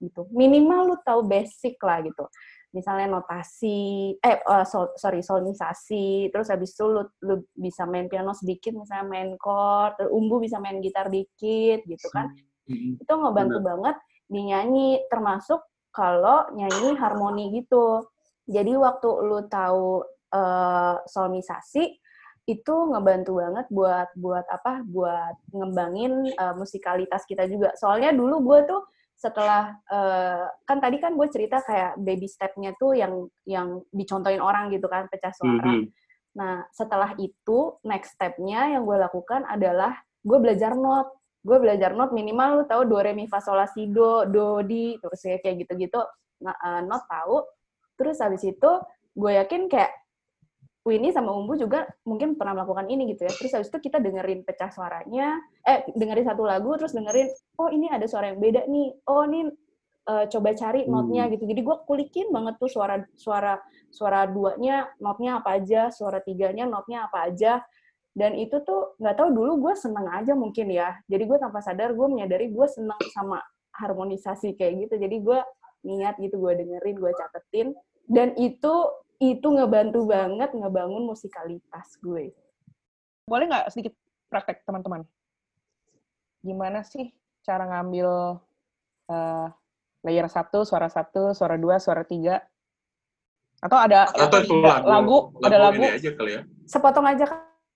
[0.00, 0.26] gitu.
[0.32, 2.24] Minimal lu tahu basic lah gitu
[2.70, 8.30] misalnya notasi, eh uh, sol- sorry solmisasi, terus habis itu lu, lu bisa main piano
[8.30, 12.30] sedikit, misalnya main chord, umbu bisa main gitar dikit gitu kan,
[12.70, 12.94] Hmm.
[13.02, 13.96] itu ngebantu banget
[14.30, 15.58] di nyanyi, termasuk
[15.90, 18.06] kalau nyanyi harmoni gitu.
[18.46, 21.84] Jadi waktu lu tahu eh, solmisasi
[22.46, 24.86] itu ngebantu banget buat buat apa?
[24.86, 27.74] Buat ngembangin eh, musikalitas kita juga.
[27.74, 28.82] Soalnya dulu gue tuh
[29.20, 34.72] setelah eh, kan tadi kan gue cerita kayak baby step-nya tuh yang yang dicontohin orang
[34.72, 35.60] gitu kan pecah suara.
[35.60, 35.92] Mhm.
[36.40, 39.92] Nah, setelah itu, next step-nya yang gue lakukan adalah
[40.24, 41.12] gue belajar not.
[41.44, 44.64] Gue belajar not minimal lu tahu do, re, mi, fa, sol, la, si, do, do,
[44.64, 46.00] di, terus ya kayak gitu-gitu,
[46.40, 47.44] nah, eh, not tahu.
[47.98, 48.70] Terus habis itu,
[49.12, 49.90] gue yakin kayak
[50.80, 53.32] Winnie sama Umbu juga mungkin pernah melakukan ini gitu ya.
[53.36, 55.36] Terus habis itu kita dengerin pecah suaranya,
[55.68, 57.28] eh dengerin satu lagu, terus dengerin,
[57.60, 59.52] oh ini ada suara yang beda nih, oh ini
[60.08, 60.92] eh, coba cari Hmm.
[60.96, 61.44] notnya gitu.
[61.44, 63.60] Jadi gue kulikin banget tuh suara suara
[63.92, 67.60] suara duanya notnya apa aja, suara tiganya notnya apa aja.
[68.10, 70.96] Dan itu tuh nggak tahu dulu gue seneng aja mungkin ya.
[71.06, 73.38] Jadi gue tanpa sadar gue menyadari gue seneng sama
[73.76, 74.94] harmonisasi kayak gitu.
[74.96, 75.38] Jadi gue
[75.86, 77.68] niat gitu gue dengerin, gue catetin.
[78.08, 78.74] Dan itu
[79.20, 82.32] itu ngebantu banget ngebangun musikalitas gue.
[83.28, 83.92] Boleh nggak sedikit
[84.32, 85.04] praktek teman-teman?
[86.40, 87.12] Gimana sih
[87.44, 88.40] cara ngambil
[89.12, 89.46] eh,
[90.00, 92.40] layer satu, suara satu, suara dua, suara tiga?
[93.60, 95.84] Atau ada Atau ada lagu, lagu, ada lagu?
[95.84, 96.42] ini aja kali ya.
[96.64, 97.24] Sepotong aja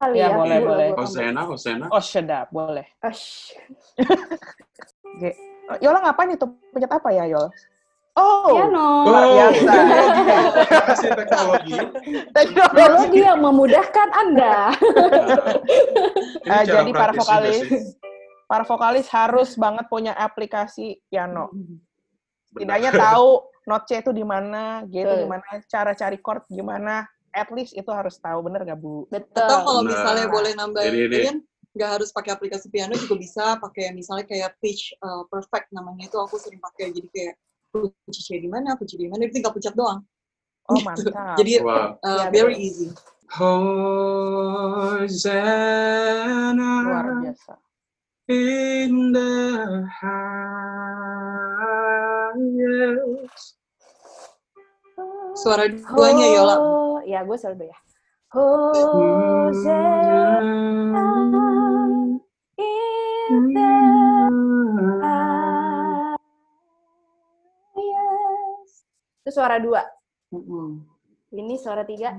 [0.00, 0.36] kali Ya, ya.
[0.40, 0.86] boleh, dulu boleh.
[0.88, 1.02] lagu apa.
[1.04, 1.86] Hosena, Hosena.
[1.92, 2.86] Oh, sedap, boleh.
[5.12, 5.30] Oke.
[5.84, 6.44] Yola ngapain itu?
[6.72, 7.52] Pencet apa ya, Yol?
[8.14, 9.10] Oh, Piano.
[9.10, 9.72] luar biasa.
[11.18, 11.74] Teknologi.
[11.74, 11.74] teknologi.
[12.30, 14.70] Teknologi yang memudahkan Anda.
[16.46, 17.58] Cara jadi para vokalis,
[18.46, 21.50] para vokalis harus banget punya aplikasi piano.
[22.54, 27.10] Setidaknya tahu note C itu di mana, G itu di mana, cara cari chord gimana.
[27.34, 29.10] At least itu harus tahu, bener gak, Bu?
[29.10, 29.58] Atau Betul.
[29.66, 29.90] kalau Benar.
[29.90, 30.62] misalnya boleh Ini, ini.
[30.62, 31.36] nambahin,
[31.74, 36.14] nggak harus pakai aplikasi piano juga bisa pakai misalnya kayak pitch uh, perfect namanya itu
[36.14, 37.34] aku sering pakai jadi kayak
[37.74, 40.06] kunci C di mana, kunci di mana, itu tinggal pencet doang.
[40.70, 41.10] Oh, Gitu.
[41.10, 41.34] mantap.
[41.42, 41.98] Jadi Wah.
[41.98, 42.62] uh, Iya, very betul.
[42.62, 42.86] easy.
[45.04, 47.58] Hosanna Luar biasa.
[48.30, 49.34] in the
[49.90, 50.24] highest.
[55.34, 56.56] Suara duanya Yola.
[56.62, 57.76] Oh, ya gue selalu ya.
[58.32, 59.82] Hosanna
[62.56, 63.73] in the
[69.24, 69.80] Itu suara dua.
[70.36, 70.84] Mm-mm.
[71.32, 72.12] Ini suara tiga.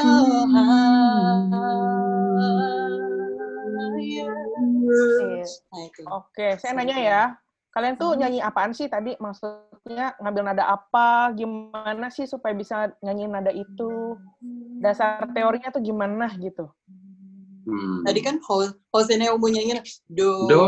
[4.80, 5.68] highest.
[6.08, 7.36] Oke, saya nanya ya.
[7.76, 9.20] Kalian tuh nyanyi apaan sih tadi?
[9.20, 11.36] Maksudnya ngambil nada apa?
[11.36, 14.16] Gimana sih supaya bisa nyanyi nada itu?
[14.80, 16.72] Dasar teorinya tuh gimana gitu?
[17.62, 18.02] Hmm.
[18.02, 19.78] Tadi kan Ho- Hosena umum nyanyi
[20.10, 20.66] do, Do.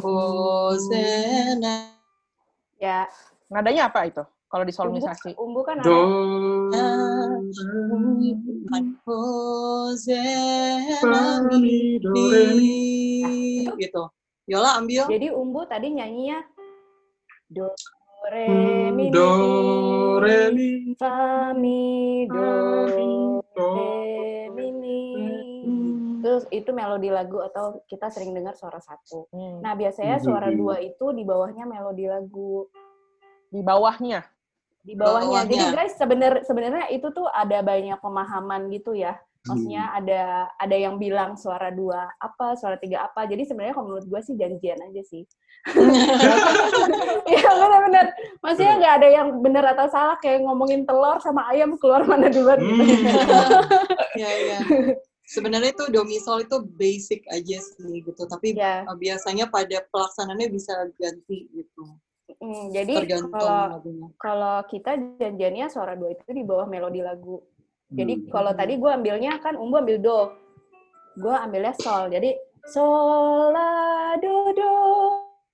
[0.00, 1.92] Hosena
[2.80, 3.04] Ya,
[3.52, 4.24] Nadanya apa itu?
[4.48, 5.36] Kalau disolmisasi.
[5.36, 6.00] umbu, umbu kan Do.
[9.04, 11.44] Hosena
[13.78, 14.02] gitu.
[14.48, 15.04] Yola ambil.
[15.08, 16.40] Jadi umbu tadi nyanyinya
[17.48, 17.68] do
[18.32, 18.48] re
[18.92, 22.44] mi mi Do, re, mi, fa mi do do.
[23.76, 23.88] re.
[26.48, 29.26] Itu melodi lagu atau kita sering dengar suara satu.
[29.30, 29.60] Hmm.
[29.60, 30.56] Nah biasanya suara Mhm.
[30.56, 32.66] dua itu di bawahnya melodi lagu.
[33.48, 34.20] Di bawahnya.
[34.80, 35.46] Di bawahnya.
[35.46, 35.76] Jadi Bawahnya.
[35.76, 39.16] guys sebenar sebenarnya itu tuh ada banyak pemahaman gitu ya.
[39.44, 39.98] Maksudnya Hmm.
[40.00, 40.22] ada
[40.56, 43.24] ada yang bilang suara dua apa, suara tiga apa.
[43.24, 45.24] Jadi sebenarnya kalau menurut gue sih janjian aja sih.
[47.24, 48.06] Iya benar-benar.
[48.40, 52.60] Maksudnya nggak ada yang benar atau salah kayak ngomongin telur sama ayam keluar mana duluan
[52.60, 52.76] gitu.
[54.20, 54.58] ya ya.
[55.34, 58.22] Sebenarnya itu domisol itu basic aja sih gitu.
[58.24, 58.86] Tapi Ya.
[58.86, 61.84] uh, biasanya pada pelaksanaannya bisa ganti gitu.
[62.38, 62.94] Mm, jadi
[63.28, 64.06] kalau lagunya.
[64.16, 67.42] kalau kita janjiannya suara dua itu di bawah melodi lagu.
[67.90, 68.26] Jadi Hmm.
[68.32, 70.18] kalau tadi gue ambilnya kan umbu ambil do,
[71.20, 72.08] gue ambilnya sol.
[72.08, 72.32] Jadi
[72.64, 74.72] sol la do do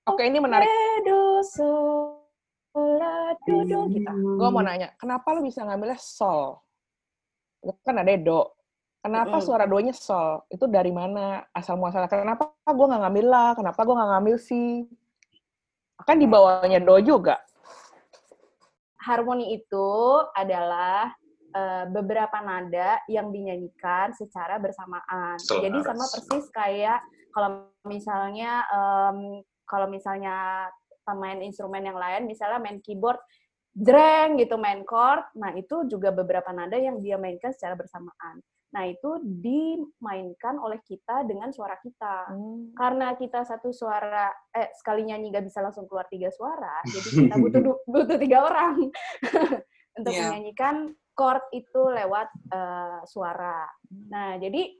[0.09, 0.63] Oke, ini menarik.
[0.65, 2.17] re do sol
[2.75, 4.15] la do do gitu.
[4.39, 6.63] Gue mau nanya, kenapa lu bisa ngambilnya sol?
[7.83, 8.47] Kan ada do.
[9.01, 9.45] Kenapa Mm-mm.
[9.45, 10.45] suara doanya sol?
[10.45, 12.05] Itu dari mana asal muasalnya?
[12.05, 13.49] Kenapa gue nggak ngambil lah?
[13.57, 14.85] Kenapa gue nggak ngambil si?
[16.05, 17.41] Kan di bawahnya do juga.
[19.01, 19.89] Harmoni itu
[20.37, 21.09] adalah
[21.49, 25.41] eh, beberapa nada yang dinyanyikan secara bersamaan.
[25.41, 25.65] Selaras.
[25.65, 27.01] Jadi sama persis kayak
[27.33, 30.69] kalau misalnya em, kalau misalnya
[31.01, 33.17] pemain instrumen yang lain, misalnya main keyboard,
[33.73, 38.43] jreng gitu main chord, nah itu juga beberapa nada yang dia mainkan secara bersamaan.
[38.71, 42.31] Nah itu dimainkan oleh kita dengan suara kita.
[42.71, 47.35] Karena kita satu suara, eh sekali nyanyi gak bisa langsung keluar tiga suara, jadi kita
[47.35, 48.75] butuh butuh tiga orang
[49.99, 50.31] untuk Iya.
[50.31, 53.67] menyanyikan chord itu lewat eh, suara.
[54.07, 54.71] Nah jadi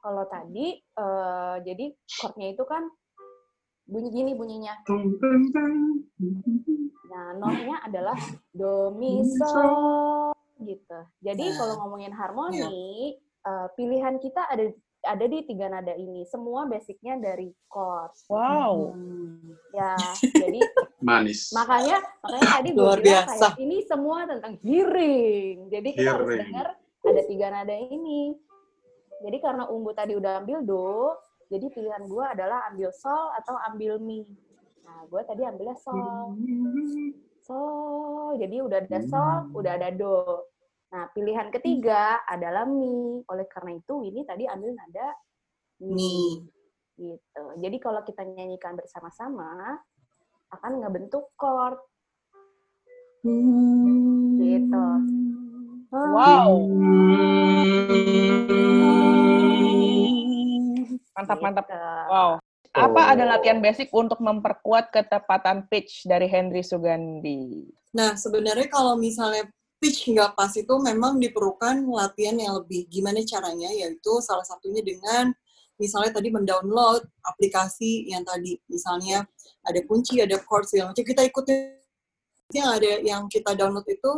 [0.00, 2.88] kalau tadi, eh, jadi chordnya itu kan
[3.84, 4.84] bunyi gini bunyinya.
[7.10, 8.14] Nah, notnya adalah
[8.54, 10.30] do mi sol
[10.62, 10.98] gitu.
[11.18, 14.64] Jadi Nah, kalau ngomongin harmoni, eh, pilihan kita ada
[15.00, 16.28] ada di tiga nada ini.
[16.28, 18.12] Semua basicnya dari chord.
[18.28, 18.92] Wow.
[18.92, 19.56] Hmm.
[19.72, 19.96] Ya,
[20.44, 20.60] jadi
[21.00, 21.48] Manis.
[21.56, 23.46] makanya makanya tadi gue Luar bilang biasa.
[23.48, 25.56] kayak ini semua tentang hearing.
[25.72, 26.40] Jadi kita harus Hearing.
[26.44, 26.66] dengar
[27.00, 28.36] ada tiga nada ini.
[29.20, 31.12] Jadi karena umbu tadi udah ambil do,
[31.48, 34.24] jadi pilihan gue adalah ambil sol atau ambil mi.
[34.84, 36.36] Nah, gue tadi ambilnya sol.
[37.44, 38.36] Sol.
[38.36, 40.44] Jadi udah ada sol, udah ada do.
[40.90, 43.22] Nah, pilihan ketiga adalah mi.
[43.30, 45.14] Oleh karena itu, ini tadi ambil nada
[45.86, 45.94] mi.
[45.94, 46.18] Mi.
[46.98, 47.44] Gitu.
[47.62, 49.78] Jadi kalau kita nyanyikan bersama-sama,
[50.50, 51.78] akan ngebentuk chord.
[54.34, 54.86] Gitu.
[55.94, 56.50] Wow.
[61.14, 61.64] Mantap, mantap.
[61.70, 61.78] Gitu.
[62.10, 62.30] Wow.
[62.70, 63.10] Apa Oh.
[63.14, 67.66] ada latihan basic untuk memperkuat ketepatan pitch dari Henry Sugandi?
[67.94, 69.50] Nah, sebenarnya kalau misalnya
[69.80, 75.32] pitch nggak pas itu memang diperlukan latihan yang lebih gimana caranya, yaitu salah satunya dengan
[75.80, 79.24] misalnya tadi mendownload aplikasi yang tadi, misalnya
[79.64, 81.80] ada kunci, ada chord segala macam, kita ikutin.
[82.52, 84.12] Yang ada yang kita download itu,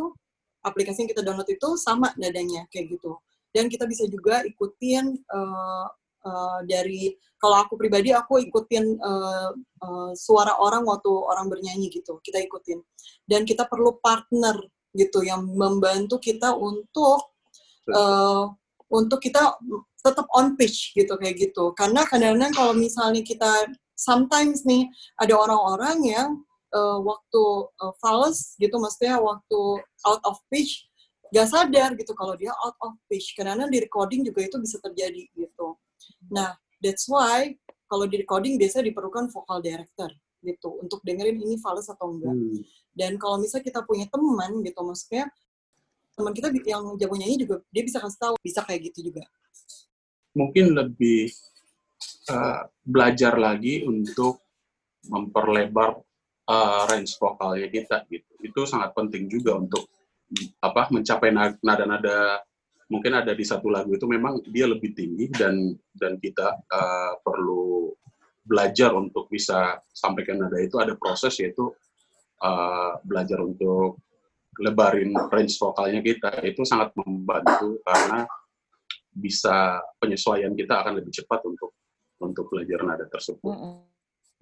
[0.67, 3.15] aplikasi yang kita download itu sama nadanya, kayak gitu.
[3.55, 5.87] Dan kita bisa juga ikutin eh,
[6.27, 12.19] eh, dari, kalau aku pribadi, aku ikutin eh, eh, suara orang waktu orang bernyanyi gitu,
[12.19, 12.81] kita ikutin.
[13.23, 14.59] Dan kita perlu partner
[14.93, 17.33] gitu yang membantu kita untuk
[17.89, 18.43] eh,
[18.93, 19.57] untuk kita
[20.05, 21.73] tetap on pitch gitu kayak gitu.
[21.73, 24.85] Karena kadang-kadang kalau misalnya kita sometimes nih
[25.17, 26.29] ada orang-orang yang
[26.71, 27.43] eh, waktu
[27.81, 29.59] eh, fals gitu maksudnya waktu
[30.05, 30.85] out of pitch
[31.33, 33.33] gak sadar gitu kalau dia out of pitch.
[33.33, 35.73] Karena di recording juga itu bisa terjadi gitu.
[36.29, 37.57] Nah that's why
[37.89, 40.09] kalau di recording biasanya diperlukan vocal director
[40.43, 42.35] gitu untuk dengerin ini fals atau enggak.
[42.35, 42.61] Hmm.
[42.93, 45.25] Dan kalau misalnya kita punya teman gitu maksudnya
[46.13, 49.25] teman kita yang jago nyanyi juga dia bisa kasih tahu bisa kayak gitu juga
[50.33, 51.29] Mungkin lebih
[52.29, 54.41] eh, belajar lagi untuk
[55.05, 56.01] memperlebar
[56.49, 58.31] eh, range vokalnya kita gitu.
[58.41, 59.85] Itu sangat penting juga untuk
[60.57, 62.41] apa mencapai na- nada-nada
[62.89, 67.93] mungkin ada di satu lagu itu memang dia lebih tinggi dan dan kita eh, perlu
[68.43, 71.71] belajar untuk bisa sampaikan nada itu ada proses yaitu
[72.43, 74.03] eh, belajar untuk
[74.61, 78.27] lebarin range vokalnya kita itu sangat membantu karena
[79.13, 81.73] bisa penyesuaian kita akan lebih cepat untuk
[82.21, 83.53] untuk belajar nada tersebut.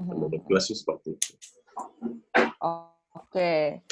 [0.01, 1.31] Menurut gue sih seperti itu.
[3.15, 3.83] Oke.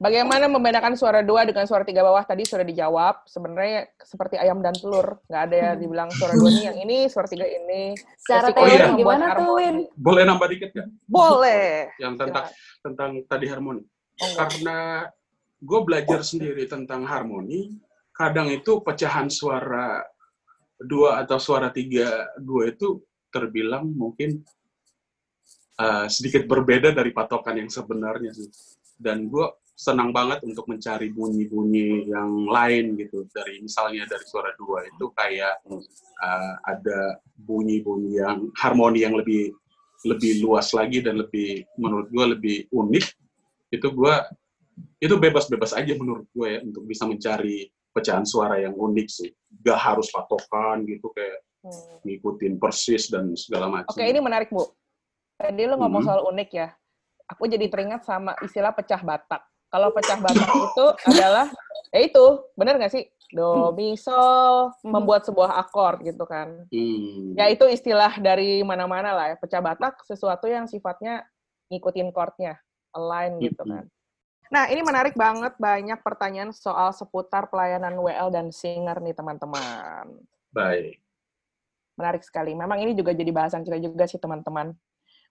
[0.00, 3.28] Bagaimana membedakan suara dua dengan suara tiga bawah tadi sudah dijawab.
[3.28, 7.28] Sebenarnya seperti ayam dan telur, nggak ada yang dibilang suara dua nih yang ini, suara
[7.28, 7.92] tiga ini.
[8.16, 8.88] Secara Resikonya teori iya.
[8.88, 9.52] membuat gimana tuh.
[9.60, 9.76] Win?
[10.00, 10.88] Boleh nambah dikit nggak?
[11.04, 11.92] Boleh.
[12.00, 12.46] Yang tentang
[12.80, 13.82] tentang tadi harmoni.
[13.84, 14.34] Oh.
[14.40, 14.78] Karena
[15.60, 17.76] gue belajar sendiri tentang harmoni,
[18.16, 20.00] kadang itu pecahan suara
[20.80, 24.40] dua atau suara tiga dua itu terbilang mungkin
[25.76, 28.48] uh, sedikit berbeda dari patokan yang sebenarnya sih.
[28.96, 29.44] Dan gue
[29.80, 35.64] senang banget untuk mencari bunyi-bunyi yang lain gitu dari misalnya dari suara dua itu kayak
[35.72, 39.56] uh, ada bunyi-bunyi yang harmoni yang lebih
[40.04, 43.04] lebih luas lagi dan lebih menurut gue lebih unik
[43.72, 44.14] itu gue
[45.00, 49.32] itu bebas-bebas aja menurut gue ya untuk bisa mencari pecahan suara yang unik sih
[49.64, 52.00] gak harus patokan gitu kayak Hmm.
[52.08, 54.64] ngikutin persis dan segala macam Oke, ini menarik, Bu.
[55.36, 56.08] Tadi lu ngomong Mhm.
[56.08, 56.72] soal unik ya.
[57.36, 59.44] Aku jadi teringat sama istilah pecah batak.
[59.70, 61.46] Kalau pecah batak itu adalah,
[61.94, 62.24] ya itu,
[62.58, 63.06] bener nggak sih?
[63.30, 66.66] Do, mi, sol, membuat sebuah akord gitu kan.
[66.66, 67.38] Hmm.
[67.38, 69.36] Ya itu istilah dari mana-mana lah ya.
[69.38, 71.22] Pecah batak sesuatu yang sifatnya
[71.70, 72.58] ngikutin chordnya,
[72.90, 73.86] align gitu kan.
[74.50, 80.10] Nah, ini menarik banget banyak pertanyaan soal seputar pelayanan WL dan singer nih teman-teman.
[80.50, 80.98] baik
[81.94, 82.58] Menarik sekali.
[82.58, 84.74] Memang ini juga jadi bahasan kita juga sih teman-teman.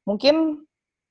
[0.08, 0.64] Mungkin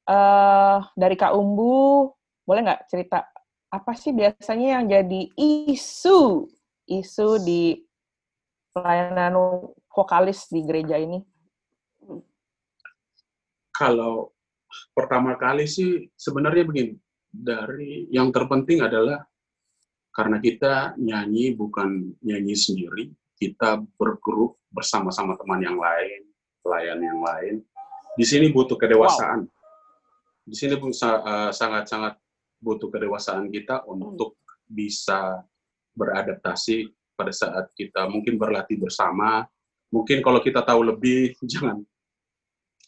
[0.08, 2.16] eh dari Kak Umbu,
[2.48, 3.28] boleh nggak cerita
[3.68, 5.20] apa sih biasanya yang jadi
[5.68, 6.48] isu
[6.88, 7.76] isu di
[8.72, 9.36] pelayanan
[9.92, 11.20] vokalis di gereja ini?
[13.76, 14.32] kalau
[14.96, 16.96] pertama kali sih sebenarnya begini
[17.28, 19.20] dari yang terpenting adalah
[20.16, 26.28] karena kita nyanyi bukan nyanyi sendiri kita bergrup bersama-sama teman yang lain
[26.68, 27.54] pelayan yang lain.
[28.12, 29.48] Di sini butuh kedewasaan.
[30.44, 32.20] Di sini sa- eh, sangat-sangat
[32.58, 35.42] butuh kedewasaan kita untuk bisa
[35.94, 39.46] beradaptasi pada saat kita mungkin berlatih bersama.
[39.90, 41.82] Mungkin kalau kita tahu lebih jangan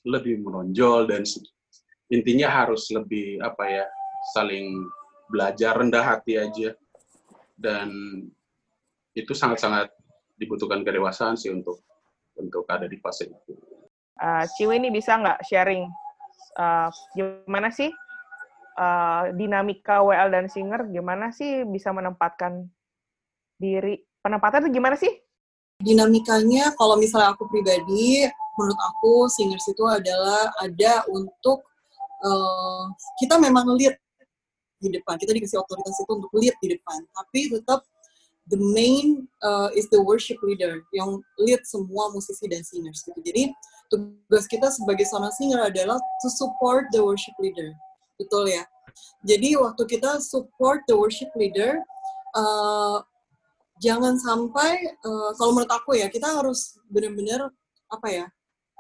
[0.06, 1.22] lebih menonjol dan
[2.08, 3.84] intinya harus lebih apa ya
[4.32, 4.86] saling
[5.30, 6.74] belajar rendah hati aja.
[7.60, 7.90] Dan
[9.12, 9.92] itu sangat-sangat
[10.40, 11.84] dibutuhkan kedewasaan sih untuk
[12.40, 13.52] untuk ada di fase itu.
[14.20, 15.84] Eh, Ciwi ini bisa nggak sharing?
[16.56, 17.92] Eh, gimana sih
[18.81, 20.89] eh, dinamika WL dan singer?
[20.89, 22.64] Gimana sih bisa menempatkan
[23.61, 24.01] diri?
[24.24, 25.12] Penempatan itu gimana sih?
[25.81, 28.28] dinamikanya kalau misalnya aku pribadi
[28.61, 31.64] menurut aku singers itu adalah ada untuk
[32.20, 32.85] eh,
[33.24, 33.97] kita memang lead
[34.81, 37.85] di depan kita dikasih otoritas itu untuk lead di depan tapi tetap
[38.49, 43.53] the main uh, is the worship leader yang lead semua musisi dan singers gitu jadi
[43.93, 47.76] tugas kita sebagai seorang singer adalah to support the worship leader
[48.20, 48.68] betul ya
[49.24, 51.80] jadi waktu kita support the worship leader
[52.36, 53.00] uh,
[53.80, 57.48] jangan sampai uh, kalau menurut aku ya kita harus benar-benar
[57.88, 58.26] apa ya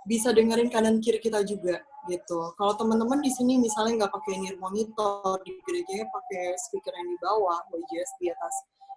[0.04, 2.56] bisa dengerin kanan kiri kita juga gitu.
[2.56, 7.18] Kalau teman-teman di sini misalnya nggak pakai ear monitor di gerejanya pakai speaker yang di
[7.20, 8.54] bawah, WJS di atas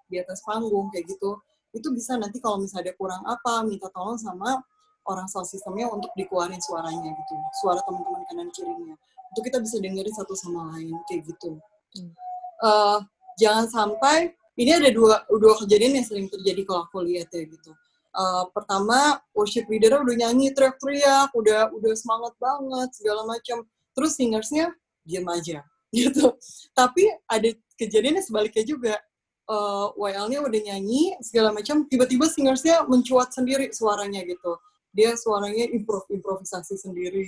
[0.08, 1.36] di atas panggung kayak gitu,
[1.74, 4.62] itu bisa nanti kalau misalnya ada kurang apa minta tolong sama
[5.04, 8.96] orang sound systemnya untuk dikeluarin suaranya gitu, suara teman-teman kanan kirinya.
[9.34, 11.58] Untuk kita bisa dengerin satu sama lain kayak gitu.
[11.98, 12.14] Hmm.
[12.62, 13.00] Uh,
[13.42, 17.74] jangan sampai ini ada dua dua kejadian yang sering terjadi kalau aku lihat ya gitu.
[18.14, 23.66] Uh, pertama worship leader udah nyanyi teriak-teriak, udah udah semangat banget segala macam.
[23.98, 24.70] Terus singersnya
[25.02, 25.66] diam aja
[25.98, 26.38] gitu.
[26.78, 28.96] Tapi ada kejadiannya sebaliknya juga.
[29.44, 34.56] Uh, WL-nya udah nyanyi segala macam, tiba-tiba singersnya mencuat sendiri suaranya gitu.
[34.96, 37.28] Dia suaranya improv improvisasi sendiri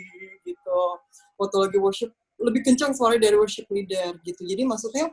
[0.66, 0.82] gitu.
[1.38, 2.10] Waktu lagi worship
[2.42, 4.42] lebih kencang suaranya dari worship leader gitu.
[4.42, 5.06] Jadi maksudnya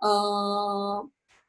[0.00, 1.04] uh,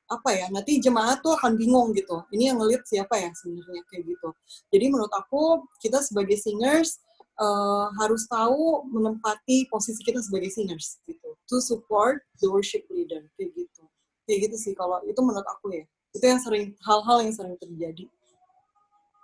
[0.10, 4.10] apa ya nanti jemaat tuh akan bingung gitu ini yang ngeliat siapa ya sebenarnya kayak
[4.10, 4.30] gitu
[4.74, 6.98] jadi menurut aku kita sebagai singers
[7.38, 13.54] uh, harus tahu menempati posisi kita sebagai singers gitu to support the worship leader kayak
[13.54, 13.86] gitu
[14.26, 15.86] kayak gitu sih kalau itu menurut aku ya
[16.18, 18.10] itu yang sering hal-hal yang sering terjadi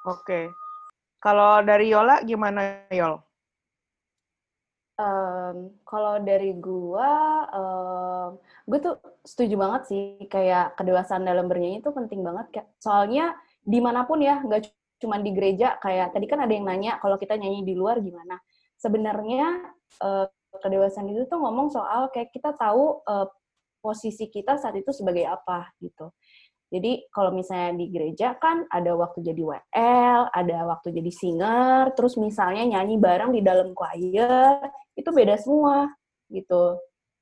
[0.06, 0.54] Oke.
[1.18, 3.18] Kalau dari Yola gimana Yol?
[4.96, 8.96] Um, kalau dari gua, um, gue tuh
[9.28, 12.64] setuju banget sih kayak kedewasaan dalam bernyanyi itu penting banget.
[12.80, 14.72] Soalnya di mana pun ya, nggak
[15.04, 15.76] cuma di gereja.
[15.84, 18.40] Kayak tadi kan ada yang nanya kalau kita nyanyi di luar gimana.
[18.80, 19.68] Sebenarnya
[20.00, 20.32] uh,
[20.64, 23.28] kedewasaan itu tuh ngomong soal kayak kita tahu uh,
[23.84, 26.10] posisi kita saat itu sebagai apa gitu.
[26.74, 32.18] Jadi kalau misalnya di gereja kan ada waktu jadi WL, ada waktu jadi singer, terus
[32.18, 34.66] misalnya nyanyi bareng di dalam choir,
[34.96, 35.92] itu beda semua
[36.32, 36.80] gitu.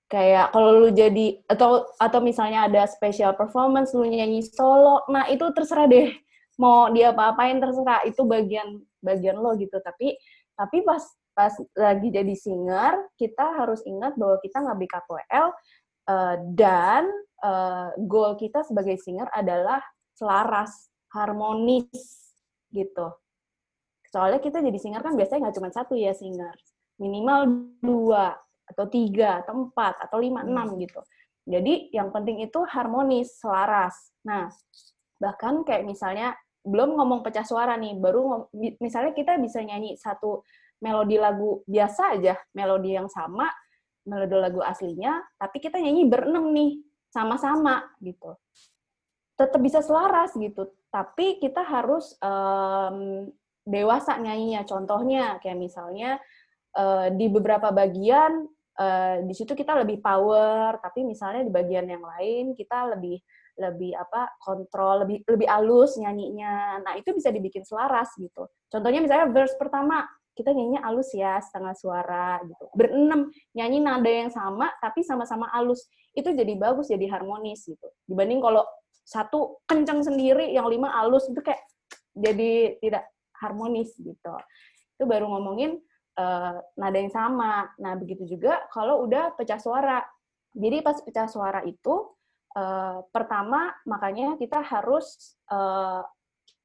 [0.07, 5.43] Kayak kalau lu jadi atau atau misalnya ada special performance lu nyanyi solo, nah itu
[5.57, 6.13] terserah deh
[6.61, 9.81] mau dia apa-apain terserah itu bagian bagian lo gitu.
[9.81, 10.13] Tapi
[10.53, 11.01] tapi pas
[11.33, 15.47] pas lagi jadi singer, kita harus ingat bahwa kita nggak BKWL
[16.13, 17.09] uh, dan
[17.41, 19.81] uh, goal kita sebagai singer adalah
[20.13, 22.37] selaras, harmonis
[22.69, 23.09] gitu.
[24.13, 26.53] Soalnya kita jadi singer kan biasanya nggak cuma satu ya singer,
[27.03, 27.51] minimal
[27.83, 30.49] dua atau tiga atau empat atau lima hmm.
[30.49, 31.03] enam gitu.
[31.43, 34.15] Jadi yang penting itu harmonis, selaras.
[34.23, 34.47] Nah
[35.19, 38.47] bahkan kayak misalnya belum ngomong pecah suara nih, baru
[38.79, 40.47] misalnya kita bisa nyanyi satu
[40.79, 43.51] melodi lagu biasa aja, melodi yang sama,
[44.07, 46.79] melodi lagu aslinya, tapi kita nyanyi berenam nih,
[47.11, 48.35] sama-sama gitu.
[49.35, 53.27] Tetap bisa selaras gitu, tapi kita harus um,
[53.63, 54.67] dewasa nyanyinya.
[54.67, 56.19] Contohnya kayak misalnya
[56.77, 58.45] uh, di beberapa bagian
[58.77, 63.21] uh, di situ kita lebih power, tapi misalnya di bagian yang lain kita lebih
[63.53, 66.81] lebih apa kontrol lebih lebih halus nyanyinya.
[66.81, 68.49] Nah itu bisa dibikin selaras gitu.
[68.69, 72.65] Contohnya misalnya verse pertama kita nyanyinya halus ya setengah suara gitu.
[72.73, 75.85] Berenam nyanyi nada yang sama tapi sama-sama halus.
[76.17, 77.87] Itu jadi bagus jadi harmonis gitu.
[78.09, 78.65] Dibanding kalau
[79.05, 81.61] satu kencang sendiri yang lima halus itu kayak
[82.17, 83.05] jadi tidak
[83.37, 84.33] harmonis gitu.
[84.97, 85.77] Itu baru ngomongin
[86.17, 90.01] uh, nada yang sama nah begitu juga kalau udah pecah suara
[90.53, 92.13] jadi pas pecah suara itu
[92.57, 96.05] uh, pertama makanya kita harus uh,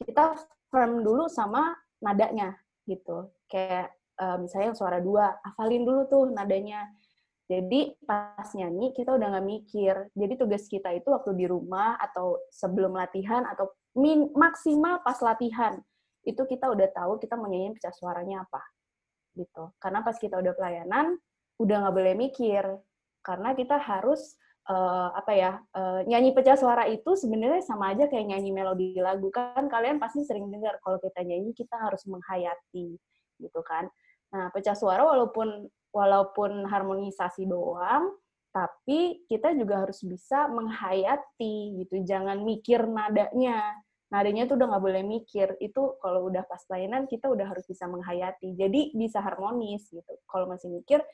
[0.02, 0.36] kita
[0.68, 6.84] firm dulu sama nadanya gitu kayak uh, misalnya yang suara dua, hafalin dulu tuh nadanya.
[7.48, 9.94] Jadi pas nyanyi kita udah nggak mikir.
[10.12, 15.80] Jadi tugas kita itu waktu di rumah atau sebelum latihan atau min maksimal pas latihan
[16.28, 18.60] itu kita udah tahu kita mau nyanyi pecah suaranya apa
[19.36, 19.72] gitu.
[19.80, 21.16] Karena pas kita udah pelayanan
[21.58, 22.64] udah nggak boleh mikir
[23.26, 24.38] karena kita harus
[24.70, 29.26] uh, apa ya uh, nyanyi pecah suara itu sebenarnya sama aja kayak nyanyi melodi lagu
[29.34, 32.94] kan kalian pasti sering dengar kalau kita nyanyi kita harus menghayati
[33.42, 33.90] gitu kan.
[34.28, 38.12] Nah, pecah suara walaupun walaupun harmonisasi doang,
[38.52, 42.04] tapi kita juga harus bisa menghayati gitu.
[42.04, 43.72] Jangan mikir nadanya.
[44.08, 45.48] Nadanya tuh udah nggak boleh mikir.
[45.60, 48.56] Itu kalau udah pas pelayanan kita udah harus bisa menghayati.
[48.56, 50.12] Jadi bisa harmonis gitu.
[50.24, 51.04] Kalau masih mikir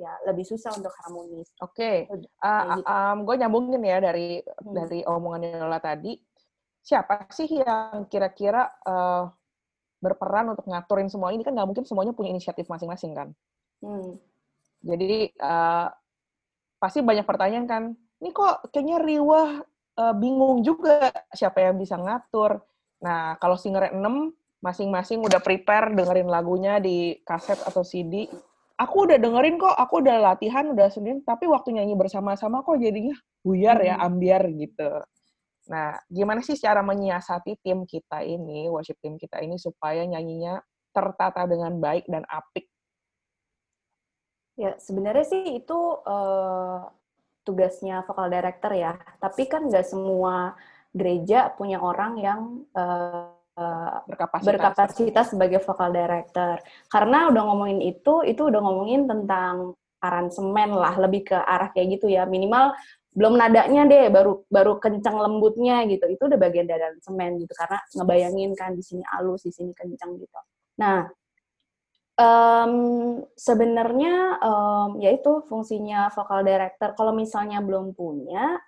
[0.00, 1.52] ya lebih susah untuk harmonis.
[1.60, 2.08] Oke.
[2.08, 2.26] Okay.
[2.42, 2.88] Uh, gitu.
[2.88, 4.74] um, gue nyambungin ya dari hmm.
[4.74, 6.18] dari omongan Yola tadi.
[6.80, 9.28] Siapa sih yang kira-kira uh,
[10.00, 13.28] berperan untuk ngaturin semua ini kan nggak mungkin semuanya punya inisiatif masing-masing kan.
[13.84, 14.16] Hmm.
[14.80, 15.92] Jadi uh,
[16.80, 17.82] pasti banyak pertanyaan kan,
[18.24, 19.60] ini kok kayaknya Riwah
[19.98, 22.62] uh, bingung juga siapa yang bisa ngatur.
[23.02, 24.00] Nah kalau singer 6
[24.60, 28.28] masing-masing udah prepare dengerin lagunya di kaset atau CD.
[28.80, 33.12] Aku udah dengerin kok, aku udah latihan, udah sendiri, tapi waktu nyanyi bersama-sama kok jadinya
[33.44, 34.06] buyar ya, hmm.
[34.08, 35.04] ambiar gitu.
[35.68, 40.64] Nah, gimana sih cara menyiasati tim kita ini, worship tim kita ini supaya nyanyinya
[40.96, 42.72] tertata dengan baik dan apik?
[44.56, 46.88] Ya, sebenarnya sih itu uh,
[47.50, 48.94] tugasnya vokal director ya.
[49.18, 50.54] Tapi kan nggak semua
[50.94, 52.40] gereja punya orang yang
[52.78, 53.34] uh,
[54.06, 54.46] berkapasitas.
[54.46, 56.62] berkapasitas sebagai vokal director.
[56.86, 62.06] Karena udah ngomongin itu, itu udah ngomongin tentang aransemen lah, lebih ke arah kayak gitu
[62.08, 62.24] ya.
[62.24, 62.72] Minimal
[63.10, 67.82] belum nadanya deh baru baru kencang lembutnya gitu itu udah bagian dari semen gitu karena
[67.98, 70.38] ngebayangin kan di sini halus di sini kencang gitu
[70.78, 71.10] nah
[72.20, 72.74] um,
[73.32, 76.92] sebenarnya um, ya itu fungsinya vokal director.
[76.92, 78.60] Kalau misalnya belum punya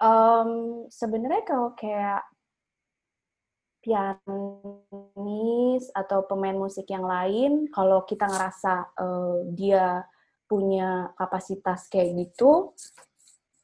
[0.00, 0.50] um,
[0.88, 2.24] sebenarnya kalau kayak
[3.84, 4.24] pianis
[5.94, 10.02] atau pemain musik yang lain kalau kita ngerasa uh, dia
[10.50, 12.74] punya kapasitas kayak gitu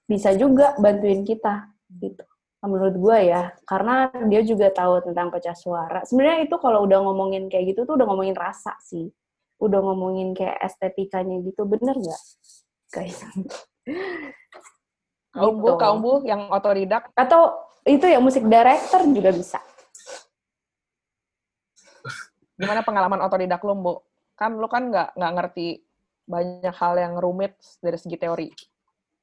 [0.07, 2.23] bisa juga bantuin kita gitu
[2.63, 7.51] menurut gue ya karena dia juga tahu tentang pecah suara sebenarnya itu kalau udah ngomongin
[7.51, 9.11] kayak gitu tuh udah ngomongin rasa sih
[9.59, 12.23] udah ngomongin kayak estetikanya gitu bener nggak
[12.95, 13.19] guys
[15.35, 15.81] kaum bu gitu.
[15.81, 19.59] kaum bu yang otodidak atau itu ya musik director juga bisa
[22.55, 23.95] gimana pengalaman otodidak lo bu
[24.39, 25.83] kan lo kan nggak nggak ngerti
[26.27, 28.49] banyak hal yang rumit dari segi teori.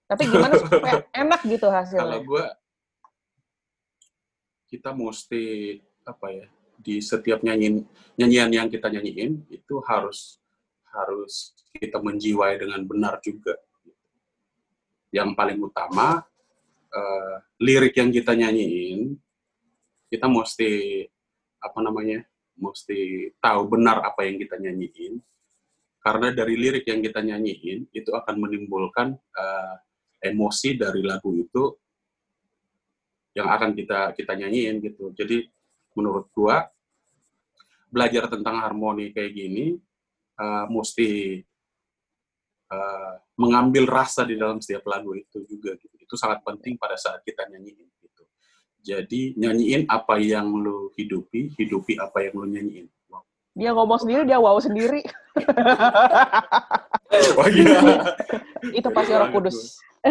[0.09, 2.03] Tapi gimana supaya enak gitu hasilnya?
[2.03, 2.45] Kalau gue,
[4.69, 6.47] kita mesti apa ya
[6.79, 7.83] di setiap nyanyiin
[8.15, 10.39] nyanyian yang kita nyanyiin itu harus
[10.93, 13.57] harus kita menjiwai dengan benar juga.
[15.09, 16.21] yang paling utama
[16.93, 19.17] uh, lirik yang kita nyanyiin
[20.05, 21.01] kita mesti
[21.57, 22.21] apa namanya
[22.53, 25.17] mesti tahu benar apa yang kita nyanyiin
[26.05, 29.75] karena dari lirik yang kita nyanyiin itu akan menimbulkan uh,
[30.21, 31.73] emosi dari lagu itu
[33.37, 35.45] yang akan kita kita nyanyiin gitu jadi
[35.93, 36.65] menurut gua
[37.89, 39.75] belajar tentang harmoni kayak gini
[40.37, 41.41] uh, mesti
[42.69, 45.95] uh, mengambil rasa di dalam setiap lagu itu juga gitu.
[45.99, 48.23] Itu sangat penting pada saat kita nyanyiin gitu.
[48.79, 52.87] Jadi nyanyiin apa yang lu hidupi, hidupi apa yang lu nyanyiin.
[53.09, 53.25] Wow.
[53.57, 55.01] Dia ngomong sendiri, dia wow sendiri.
[57.39, 57.79] oh iya.
[58.69, 59.81] itu pasti orang kudus.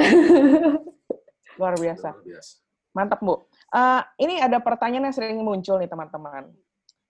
[1.58, 2.08] Luar biasa.
[2.14, 2.67] Luar biasa.
[2.96, 3.44] Mantap, Bu.
[3.68, 6.50] Uh, ini ada pertanyaan yang sering muncul nih, teman-teman.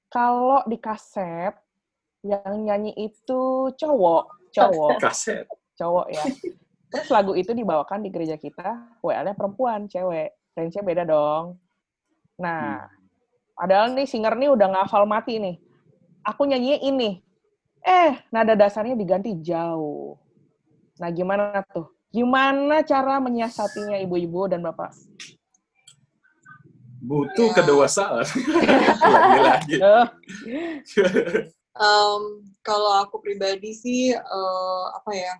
[0.09, 1.55] Kalau di kaset,
[2.26, 4.99] yang nyanyi itu cowok, cowok.
[5.05, 5.47] Kaset.
[5.79, 6.24] Cowok ya.
[6.89, 10.35] Terus lagu itu dibawakan di gereja kita, WL-nya perempuan, cewek.
[10.57, 11.61] Range-nya beda dong.
[12.43, 13.55] Nah, hmm.
[13.55, 15.57] padahal nih singer nih udah ngafal mati nih.
[16.26, 17.22] Aku nyanyi ini.
[17.87, 20.18] Eh, nada dasarnya diganti jauh.
[20.99, 21.95] Nah, gimana tuh?
[22.11, 24.97] Gimana cara menyiasatinya ibu-ibu dan bapak?
[26.99, 27.55] Butuh ya.
[27.62, 28.26] kedewasaan.
[29.14, 29.78] Lagi-lagi.
[31.78, 32.22] um,
[32.68, 35.34] kalau aku pribadi sih uh, apa ya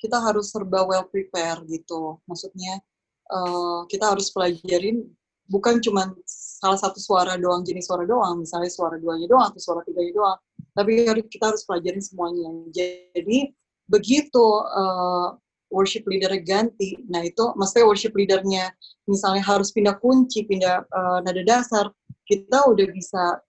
[0.00, 2.82] kita harus serba well prepare gitu maksudnya
[3.30, 5.06] uh, kita harus pelajarin
[5.46, 9.86] bukan cuma salah satu suara doang jenis suara doang misalnya suara duanya doang atau suara
[9.86, 10.38] tiganya doang
[10.72, 13.52] tapi kita harus pelajarin semuanya jadi
[13.86, 15.36] begitu uh,
[15.72, 18.70] worship leader ganti nah itu maksudnya worship leadernya
[19.08, 21.88] misalnya harus pindah kunci pindah uh, nada dasar
[22.26, 23.42] kita udah bisa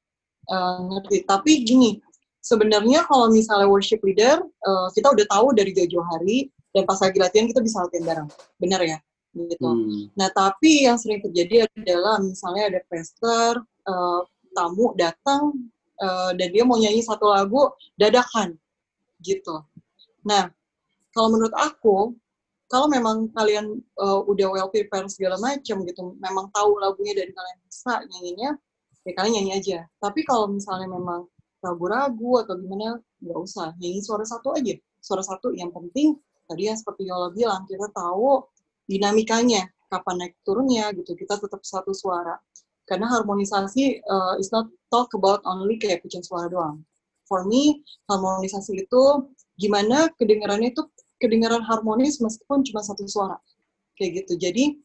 [0.49, 1.23] uh, ngerti.
[1.23, 1.91] Tapi gini,
[2.43, 7.17] sebenarnya kalau misalnya worship leader, uh, kita udah tahu dari jauh-jauh hari, dan pas lagi
[7.21, 8.29] latihan kita bisa latihan bareng.
[8.59, 8.97] Benar ya?
[9.33, 9.65] Gitu.
[9.65, 10.09] Hmm.
[10.17, 14.21] Nah, tapi yang sering terjadi adalah misalnya ada pastor, uh,
[14.53, 15.53] tamu datang,
[16.01, 18.57] uh, dan dia mau nyanyi satu lagu, dadakan.
[19.23, 19.63] Gitu.
[20.27, 20.51] Nah,
[21.13, 22.17] kalau menurut aku,
[22.67, 27.57] kalau memang kalian uh, udah well prepared segala macam gitu, memang tahu lagunya dan kalian
[27.69, 28.49] bisa nyanyinya,
[29.05, 29.79] ya kalian nyanyi aja.
[30.01, 31.29] Tapi kalau misalnya memang
[31.63, 33.71] ragu-ragu atau gimana nggak usah.
[33.79, 34.73] Nyanyi suara satu aja.
[34.99, 36.17] Suara satu yang penting
[36.49, 38.43] tadi yang seperti Yola bilang kita tahu
[38.89, 41.15] dinamikanya kapan naik turunnya gitu.
[41.15, 42.35] Kita tetap satu suara.
[42.83, 46.83] Karena harmonisasi uh, is not talk about only kayak pecah suara doang.
[47.29, 47.79] For me
[48.11, 49.03] harmonisasi itu
[49.55, 50.83] gimana kedengarannya itu
[51.23, 53.39] kedengaran harmonis meskipun cuma satu suara.
[53.95, 54.33] Kayak gitu.
[54.43, 54.75] Jadi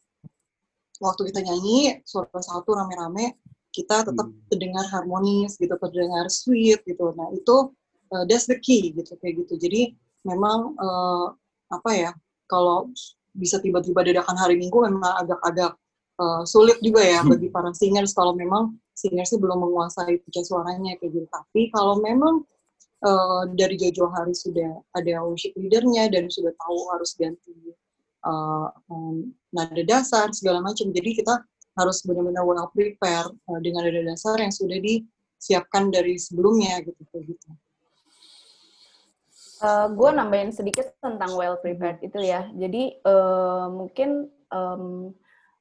[1.03, 3.35] waktu kita nyanyi suara satu rame-rame
[3.75, 4.49] kita tetap hmm.
[4.51, 7.15] terdengar harmonis gitu terdengar sweet gitu.
[7.15, 7.71] Nah itu
[8.15, 9.55] uh, that's the key gitu kayak gitu.
[9.61, 9.95] Jadi
[10.27, 11.31] memang uh,
[11.71, 12.11] apa ya
[12.49, 12.91] kalau
[13.37, 15.77] bisa tiba-tiba dadakan hari minggu memang agak-agak
[16.19, 17.31] uh, sulit juga ya hmm.
[17.37, 21.27] bagi para singers kalau memang singers sih belum menguasai pecah suaranya kayak gitu.
[21.31, 22.43] Tapi kalau memang
[23.05, 27.55] uh, dari jauh-jauh hari sudah ada worship leadernya dan sudah tahu harus ganti
[28.27, 31.35] uh, um, nada dasar segala macam jadi kita
[31.79, 37.49] harus benar-benar well prepare uh, dengan data dasar yang sudah disiapkan dari sebelumnya gitu gitu.
[39.59, 42.47] Uh, gue nambahin sedikit tentang well prepared itu ya.
[42.55, 45.15] Jadi uh, mungkin um,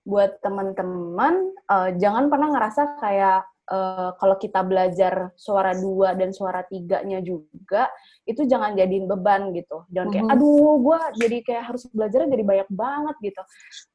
[0.05, 6.63] buat teman-teman uh, jangan pernah ngerasa kayak uh, kalau kita belajar suara dua dan suara
[6.67, 7.91] tiganya juga
[8.27, 9.87] itu jangan jadiin beban gitu.
[9.91, 10.39] Jangan kayak mm-hmm.
[10.39, 13.41] aduh gue jadi kayak harus belajarnya jadi banyak banget gitu.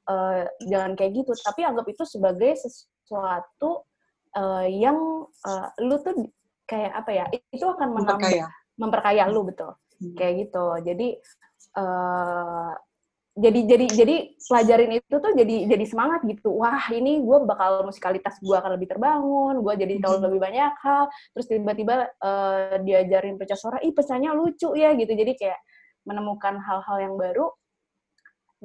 [0.08, 1.32] Uh, jangan kayak gitu.
[1.36, 3.84] Tapi anggap itu sebagai sesuatu
[4.36, 6.28] uh, yang uh, lu tuh
[6.68, 8.46] kayak apa ya itu akan menambah memperkaya,
[8.80, 9.72] memperkaya lu betul.
[10.00, 10.14] Hmm.
[10.18, 10.66] kayak gitu.
[10.82, 11.08] Jadi
[11.78, 12.72] uh,
[13.32, 16.52] jadi jadi jadi pelajarin itu tuh jadi jadi semangat gitu.
[16.52, 20.24] Wah ini gue bakal musikalitas gue akan lebih terbangun gue jadi tahu hmm.
[20.28, 21.08] lebih banyak hal.
[21.32, 25.16] Terus tiba-tiba uh, diajarin pecah suara ih pecahnya lucu ya gitu.
[25.16, 25.60] Jadi kayak
[26.04, 27.48] menemukan hal-hal yang baru.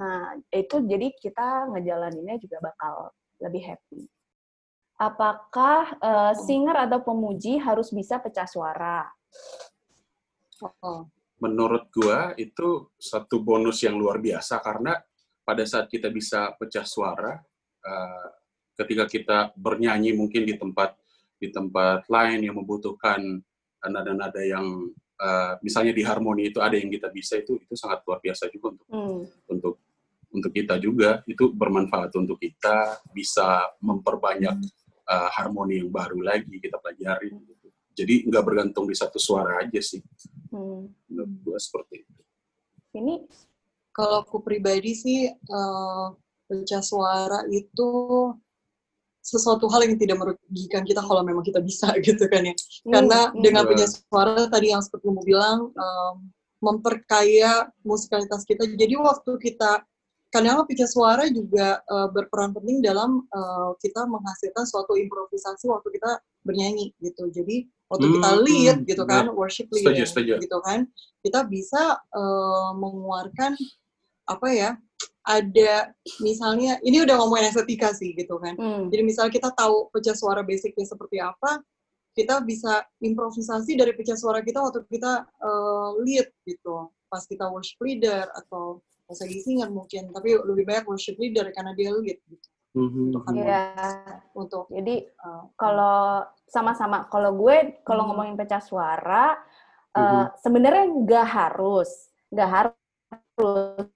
[0.04, 4.04] Nah itu jadi kita ngejalaninnya juga bakal lebih happy.
[5.00, 9.08] Apakah uh, singer atau pemuji harus bisa pecah suara?
[10.84, 11.08] Oh
[11.38, 14.98] menurut gua itu satu bonus yang luar biasa karena
[15.46, 17.40] pada saat kita bisa pecah suara
[17.86, 18.28] uh,
[18.78, 20.98] ketika kita bernyanyi mungkin di tempat
[21.38, 23.22] di tempat lain yang membutuhkan
[23.88, 24.90] nada-nada yang
[25.22, 28.74] uh, misalnya di harmoni itu ada yang kita bisa itu itu sangat luar biasa juga
[28.74, 29.22] untuk hmm.
[29.54, 29.76] untuk
[30.28, 34.58] untuk kita juga itu bermanfaat untuk kita bisa memperbanyak
[35.08, 37.57] uh, harmoni yang baru lagi kita pelajari gitu.
[37.98, 40.00] Jadi nggak bergantung di satu suara aja sih
[40.54, 41.10] hmm.
[41.10, 42.22] menurut gue seperti itu
[42.98, 43.26] ini
[43.98, 46.14] Kalau aku pribadi sih uh,
[46.46, 47.90] pecah suara itu
[49.26, 52.54] sesuatu hal yang tidak merugikan kita kalau memang kita bisa gitu kan ya.
[52.54, 53.42] Hmm, Karena hmm.
[53.42, 56.16] dengan punya suara tadi yang seperti kamu bilang um,
[56.62, 58.70] memperkaya musikalitas kita.
[58.70, 59.82] Jadi waktu kita
[60.30, 66.22] kadang pecah suara juga uh, berperan penting dalam uh, kita menghasilkan suatu improvisasi waktu kita
[66.46, 67.34] bernyanyi gitu.
[67.34, 70.34] Jadi waktu kita Hmm, lead hmm, gitu kan, worship Setuju, leading setuju.
[70.44, 70.80] gitu kan,
[71.24, 73.56] kita bisa uh, mengeluarkan
[74.28, 74.72] apa ya?
[75.28, 75.92] Ada
[76.24, 78.56] misalnya ini udah ngomongin estetika sih gitu kan.
[78.56, 78.88] Hmm.
[78.88, 81.60] Jadi misalnya kita tahu pecah suara basicnya seperti apa,
[82.16, 86.90] kita bisa improvisasi dari pecah suara kita waktu kita uh, lead gitu.
[87.12, 91.72] Pas kita worship leader atau pas lagi singer mungkin, tapi lebih banyak worship leader karena
[91.76, 92.48] dia lead gitu.
[92.76, 93.14] Mhm.
[93.14, 93.22] Untuk.
[93.32, 93.64] Iya.
[94.36, 98.10] Untuk Jadi uh, kalau sama-sama kalau gue kalau Hmm.
[98.16, 99.36] ngomongin pecah suara
[99.92, 100.26] eh, Mhm.
[100.40, 101.90] sebenarnya nggak harus
[102.32, 103.88] nggak harus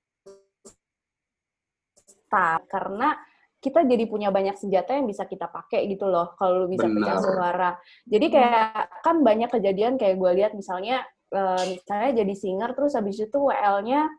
[2.27, 3.15] start karena
[3.61, 7.21] kita jadi punya banyak senjata yang bisa kita pakai gitu loh kalau lu bisa pecah
[7.21, 7.23] Benar.
[7.23, 7.71] suara
[8.09, 13.21] jadi kayak kan banyak kejadian kayak gue lihat misalnya eh, misalnya jadi singer terus habis
[13.21, 14.09] itu WL-nya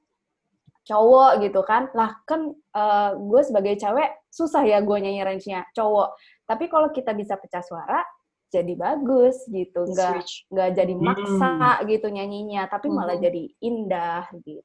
[0.86, 6.16] cowok gitu kan lah kan eh, gue sebagai cewek susah ya gue nyanyi range-nya cowok
[6.48, 8.00] tapi kalau kita bisa pecah suara
[8.48, 11.04] jadi bagus gitu nggak nggak jadi Hmm.
[11.04, 11.52] maksa
[11.84, 13.24] gitu nyanyinya tapi malah Mhm.
[13.28, 14.64] jadi indah gitu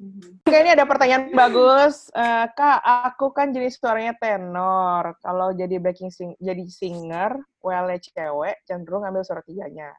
[0.00, 0.40] Mhm.
[0.48, 2.08] Oke, ini ada pertanyaan bagus.
[2.16, 5.12] Eh, Kak, aku kan jenis suaranya tenor.
[5.20, 9.92] Kalau jadi backing sing jadi singer, well cewek, cenderung ambil suara tiganya.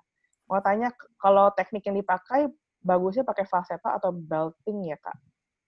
[0.50, 0.90] Mau tanya,
[1.22, 2.50] kalau teknik yang dipakai,
[2.82, 5.14] bagusnya pakai falsetto atau belting ya, Kak?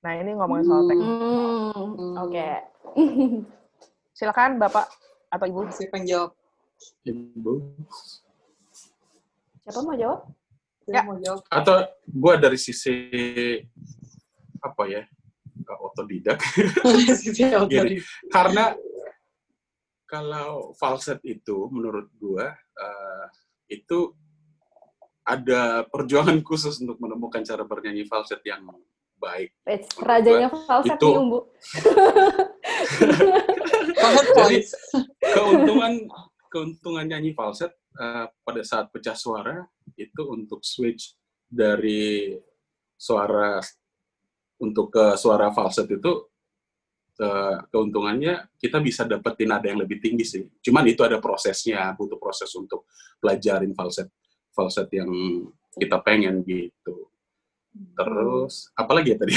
[0.03, 0.89] Nah, ini ngomongin soal Hmm.
[0.91, 1.07] teknik.
[1.07, 2.13] Hmm, Hmm.
[2.19, 2.47] oke
[4.13, 4.85] Silakan, Bapak
[5.27, 5.61] atau Ibu.
[5.71, 6.31] Siapa yang jawab?
[7.01, 7.53] Ibu.
[9.63, 10.19] siapa mau jawab
[10.83, 11.01] Siapa Ya.
[11.07, 11.39] mau jawab?
[11.47, 12.93] Atau gue dari sisi
[14.59, 15.03] apa ya
[15.79, 16.39] otodidak
[17.71, 17.99] tadi?
[18.27, 18.75] karena
[20.03, 22.45] kalau falset itu menurut gue
[22.77, 23.25] uh,
[23.67, 24.11] itu
[25.23, 28.67] ada perjuangan khusus untuk menemukan cara bernyanyi falset yang
[29.23, 29.49] baik.
[29.63, 31.39] Wait, rajanya falset itu- nih umbu
[34.35, 34.57] Jadi
[35.23, 35.93] keuntungan
[36.51, 39.63] keuntungan nyanyi falset uh, pada saat pecah suara
[39.95, 41.15] itu untuk switch
[41.47, 42.35] dari
[42.99, 43.63] suara
[44.61, 46.13] untuk ke suara falset itu
[47.19, 50.43] uh, keuntungannya kita bisa dapetin nada yang lebih tinggi sih.
[50.61, 52.85] Cuman itu ada prosesnya, butuh proses untuk
[53.17, 54.11] pelajarin falset
[54.53, 55.09] falset yang
[55.73, 57.12] kita pengen gitu.
[57.73, 59.35] Terus apalagi ya tadi?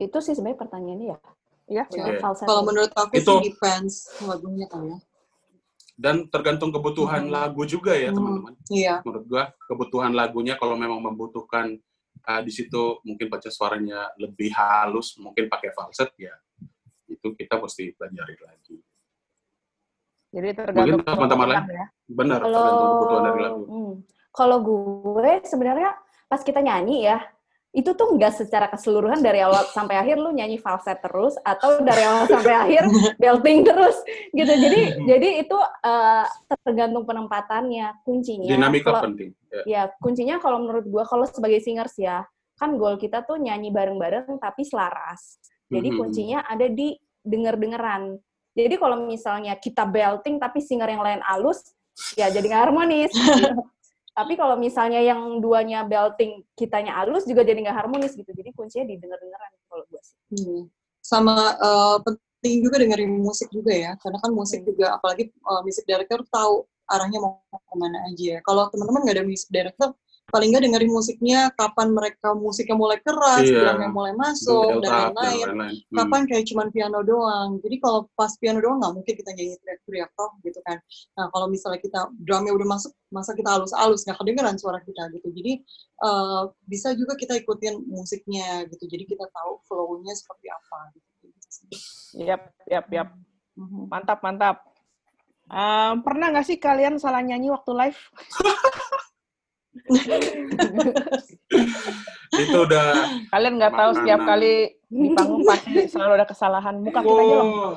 [0.00, 1.18] itu sih sebenarnya pertanyaannya ya
[1.70, 1.84] Iya.
[1.86, 2.18] Oke.
[2.18, 4.98] falset Kalau menurut aku Itu- sih depends lagunya kali ya.
[5.94, 7.30] Dan tergantung kebutuhan Mhm.
[7.30, 8.16] lagu juga ya Hmm.
[8.16, 8.52] teman-teman.
[8.68, 8.94] Iya.
[9.00, 11.78] menurut gua kebutuhan lagunya kalau memang membutuhkan
[12.22, 16.32] uh, di situ mungkin baca suaranya lebih halus mungkin pakai falset ya
[17.06, 18.76] itu kita mesti pelajari lagi
[20.30, 21.64] Jadi tergantung teman-teman lain.
[21.70, 21.86] ya.
[22.08, 23.94] benar kalau tergantung kebutuhan dari lagu hmm,
[24.40, 25.92] kalau gue sebenarnya
[26.24, 27.20] pas kita nyanyi ya
[27.70, 32.02] itu tuh nggak secara keseluruhan dari awal sampai akhir lu nyanyi falset terus atau dari
[32.02, 32.82] awal sampai akhir
[33.22, 33.94] belting terus
[34.32, 36.24] gitu jadi jadi itu eh,
[36.64, 39.62] tergantung penempatannya kuncinya dinamika kalau- penting ya.
[39.68, 42.26] ya kuncinya kalau menurut gua kalau sebagai singers ya
[42.58, 45.38] kan goal kita tuh nyanyi bareng-bareng tapi selaras
[45.70, 45.96] jadi Mhm.
[46.00, 48.18] kuncinya ada di denger-dengeran
[48.50, 51.62] jadi kalau misalnya kita belting tapi singer yang lain alus
[52.18, 53.46] ya jadi nggak harmonis gitu.
[54.16, 58.86] tapi kalau misalnya yang duanya belting kitanya alus juga jadi nggak harmonis gitu jadi kuncinya
[58.90, 60.70] di denger-dengeran kalau gua sih Hmm.
[61.00, 64.68] Sama eh, penting juga dengerin musik juga ya, karena kan musik Hmm.
[64.70, 68.38] juga apalagi eh, music director tahu arahnya mau ke mana aja.
[68.46, 69.90] Kalau teman-teman nggak ada music director,
[70.30, 73.74] paling nggak dengerin musiknya kapan mereka musiknya mulai keras, Iya.
[73.74, 75.46] drumnya mulai masuk dan lain-lain.
[75.50, 75.74] lain-lain.
[75.90, 75.96] Hmm.
[75.98, 77.48] Kapan kayak cuman piano doang.
[77.60, 80.78] Jadi kalau pas piano doang nggak mungkin kita nyanyi teriak-teriak toh gitu kan.
[81.18, 85.28] Nah kalau misalnya kita drumnya udah masuk, masa kita halus-halus nggak kedengeran suara kita gitu.
[85.34, 85.52] Jadi
[86.00, 88.86] eh, bisa juga kita ikutin musiknya gitu.
[88.86, 90.78] Jadi kita tahu flow-nya seperti apa.
[90.94, 91.06] Gitu.
[92.24, 93.08] Yap, yap, yap.
[93.58, 93.90] Mhm.
[93.90, 94.56] Mantap, mantap.
[95.50, 98.00] Em, pernah nggak sih kalian salah nyanyi waktu live?
[102.34, 102.86] itu udah
[103.30, 106.74] Kalian nggak tahu setiap kali di panggung pasti selalu ada kesalahan.
[106.82, 107.76] Muka kita oh, lempeng.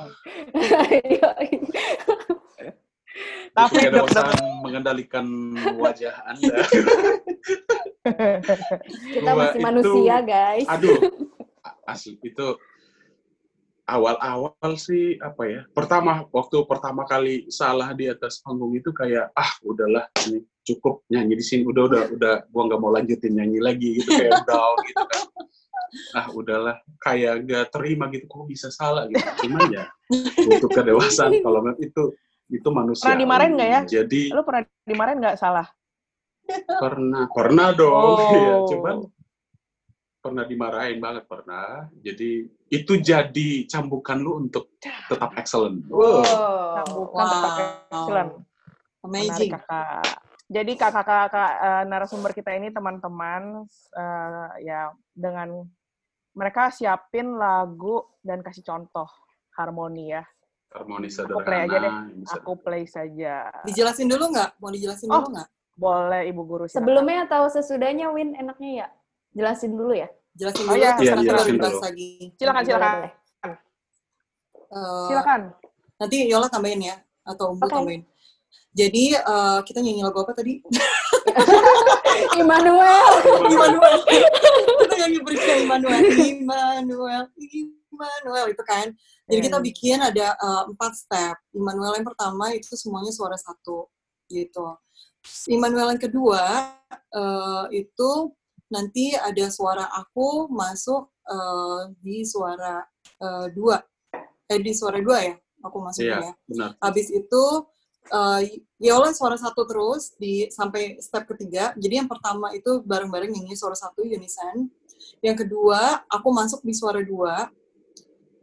[3.54, 4.34] tapi ada usaha
[4.66, 5.26] mengendalikan
[5.78, 6.66] wajah anda
[9.14, 10.98] kita masih itu- manusia guys aduh
[11.92, 12.58] asli itu
[13.84, 15.60] awal-awal sih apa ya?
[15.76, 21.36] Pertama waktu pertama kali salah di atas panggung itu kayak ah udahlah ini cukup nyanyi
[21.38, 25.04] di sini udah udah udah gua nggak mau lanjutin nyanyi lagi gitu kayak down gitu
[25.04, 25.22] kan.
[26.10, 29.22] Ah udahlah kayak gak terima gitu kok bisa salah gitu.
[29.46, 29.84] Cuman ya
[30.42, 32.02] untuk kedewasaan kalau memang itu
[32.50, 33.06] itu manusia.
[33.06, 33.80] Pernah dimarahin nggak ya?
[34.02, 35.66] Jadi Lu pernah dimarahin nggak salah?
[36.76, 38.36] pernah pernah dong Oh.
[38.36, 38.96] ya cuman
[40.20, 44.72] pernah dimarahin banget pernah jadi itu jadi cambukan lu untuk
[45.08, 46.20] tetap excellent wow.
[46.20, 47.52] Nah, bukan tetap
[47.88, 48.30] excellent.
[49.04, 49.50] Menarik Amazing.
[49.52, 50.04] kakak.
[50.44, 53.64] Jadi kakak-kakak eh, narasumber kita ini teman-teman
[53.96, 55.64] eh, ya dengan
[56.36, 59.08] mereka siapin lagu dan kasih contoh
[59.56, 60.22] harmoni ya.
[60.74, 61.92] harmoni Aku play aja deh.
[61.94, 63.46] sederhana Aku play saja.
[63.62, 64.58] Dijelasin dulu nggak?
[64.58, 65.22] Mau dijelasin Oh.
[65.22, 65.48] dulu nggak?
[65.74, 66.78] Boleh Ibu Guru silakan.
[66.82, 68.86] Sebelumnya atau sesudahnya Win enaknya ya?
[69.34, 70.06] Jelasin dulu ya.
[70.34, 70.90] Jelasin Oh, dulu, iya.
[70.98, 71.78] terus Iya, baru jelasin dulu.
[71.78, 72.08] lagi.
[72.34, 72.94] Silakan silakan.
[72.94, 73.12] boleh.
[74.74, 75.40] Eh, Silakan.
[76.02, 77.74] nanti Yola tambahin ya, atau Umbu Oke.
[77.74, 78.02] tambahin.
[78.74, 80.58] Jadi eh, kita nyanyi lagu apa tadi?
[82.40, 83.06] Immanuel.
[83.46, 83.98] Immanuel.
[84.82, 86.00] kita nyanyi berikan Immanuel.
[86.10, 87.24] Immanuel.
[87.94, 88.90] Immanuel itu kan.
[89.30, 89.66] Jadi kita Hmm.
[89.66, 91.36] bikin ada eh, empat step.
[91.54, 93.86] Immanuel yang pertama itu semuanya suara satu
[94.26, 94.74] gitu.
[95.48, 96.42] Immanuel yang kedua
[96.92, 98.10] eh, itu
[98.68, 102.82] nanti ada suara aku masuk eh, di suara
[103.22, 103.78] eh, dua.
[104.44, 105.34] Eh di suara dua ya,
[105.64, 106.32] aku masuknya iya ya.
[106.44, 107.44] benar Habis itu
[108.12, 108.40] uh,
[108.82, 111.72] Yola suara satu terus di sampai step ketiga.
[111.78, 114.68] Jadi yang pertama itu bareng-bareng nyanyi suara satu unison.
[115.24, 117.48] Yang kedua aku masuk di suara dua.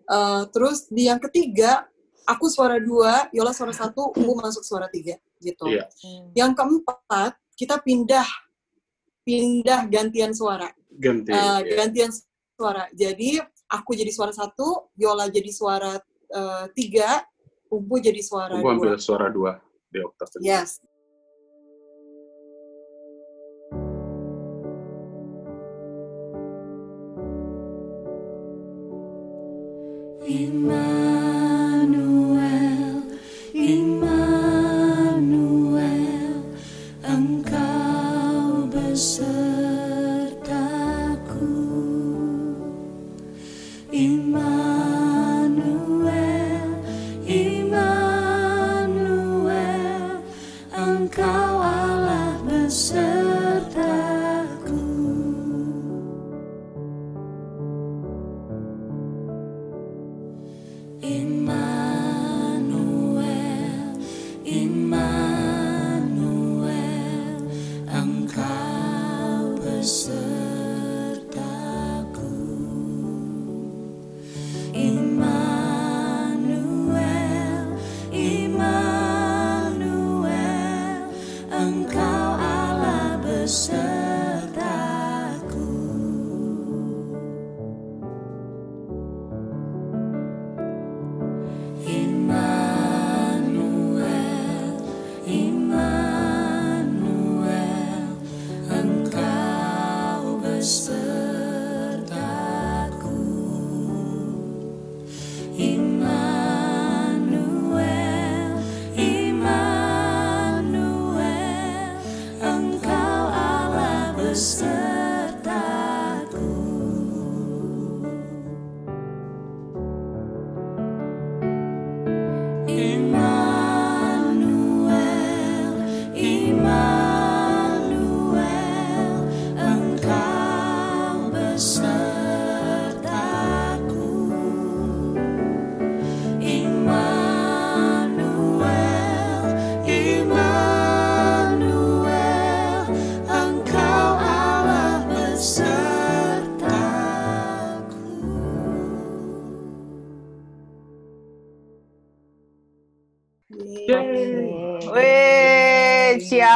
[0.09, 1.86] Uh, terus di yang ketiga
[2.26, 5.66] aku suara dua, Yola suara satu, Umbu masuk suara tiga gitu.
[5.68, 6.32] Hmm.
[6.38, 8.26] Yang keempat kita pindah
[9.22, 10.70] pindah gantian suara.
[10.91, 11.76] ganti Uh, iya.
[11.86, 12.12] gantian
[12.57, 12.89] suara.
[12.93, 13.39] Jadi
[13.70, 15.97] aku jadi suara satu, Yola jadi suara
[16.34, 17.24] uh, tiga,
[17.72, 18.99] Umbu jadi suara ambil dua.
[18.99, 19.55] suara dua
[19.88, 20.28] di oktav.
[20.43, 20.84] Yes.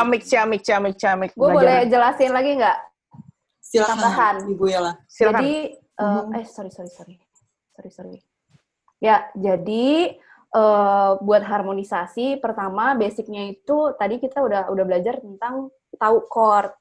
[0.05, 1.31] Ciamik, ciamik, ciamik, ciamik.
[1.33, 2.77] Gue boleh jelasin lagi nggak?
[3.57, 4.35] Silakan Tambahan.
[4.45, 4.63] Ibu.
[5.09, 5.41] Silakan.
[5.41, 6.37] Jadi, eh, Mhm.
[6.37, 7.15] eh sorry sorry sorry,
[7.73, 8.17] sorry sorry.
[9.01, 10.15] Ya, jadi
[10.55, 15.67] eh, buat harmonisasi pertama basicnya itu tadi kita udah udah belajar tentang
[15.99, 16.71] tahu chord.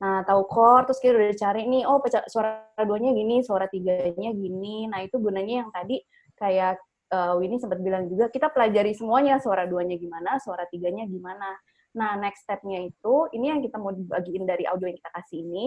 [0.00, 4.32] Nah, tahu chord terus kita udah cari nih, oh pecah, suara duanya gini, suara tiganya
[4.32, 4.88] gini.
[4.88, 6.00] Nah, itu gunanya yang tadi
[6.40, 6.80] kayak
[7.12, 11.58] eh, Winnie sempat bilang juga kita pelajari semuanya suara duanya gimana, suara tiganya gimana.
[11.90, 15.66] Nah, next step-nya itu ini yang kita mau dibagiin dari audio yang kita kasih ini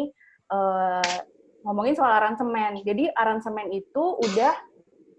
[0.51, 1.17] eh,
[1.63, 2.83] ngomongin soal aransemen.
[2.83, 4.53] Jadi aransemen itu udah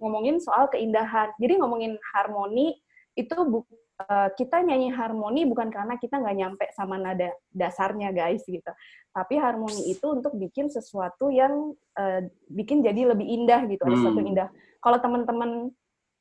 [0.00, 1.32] ngomongin soal keindahan.
[1.40, 2.76] Jadi ngomongin harmoni
[3.16, 3.68] itu bu-
[4.04, 8.72] eh, kita nyanyi harmoni bukan karena kita nggak nyampe sama nada dasarnya guys gitu.
[9.12, 14.20] Tapi harmoni itu untuk bikin sesuatu yang eh, bikin jadi lebih indah gitu, ada sesuatu
[14.24, 14.30] Hmm.
[14.32, 14.48] indah.
[14.80, 15.72] Kalau teman-teman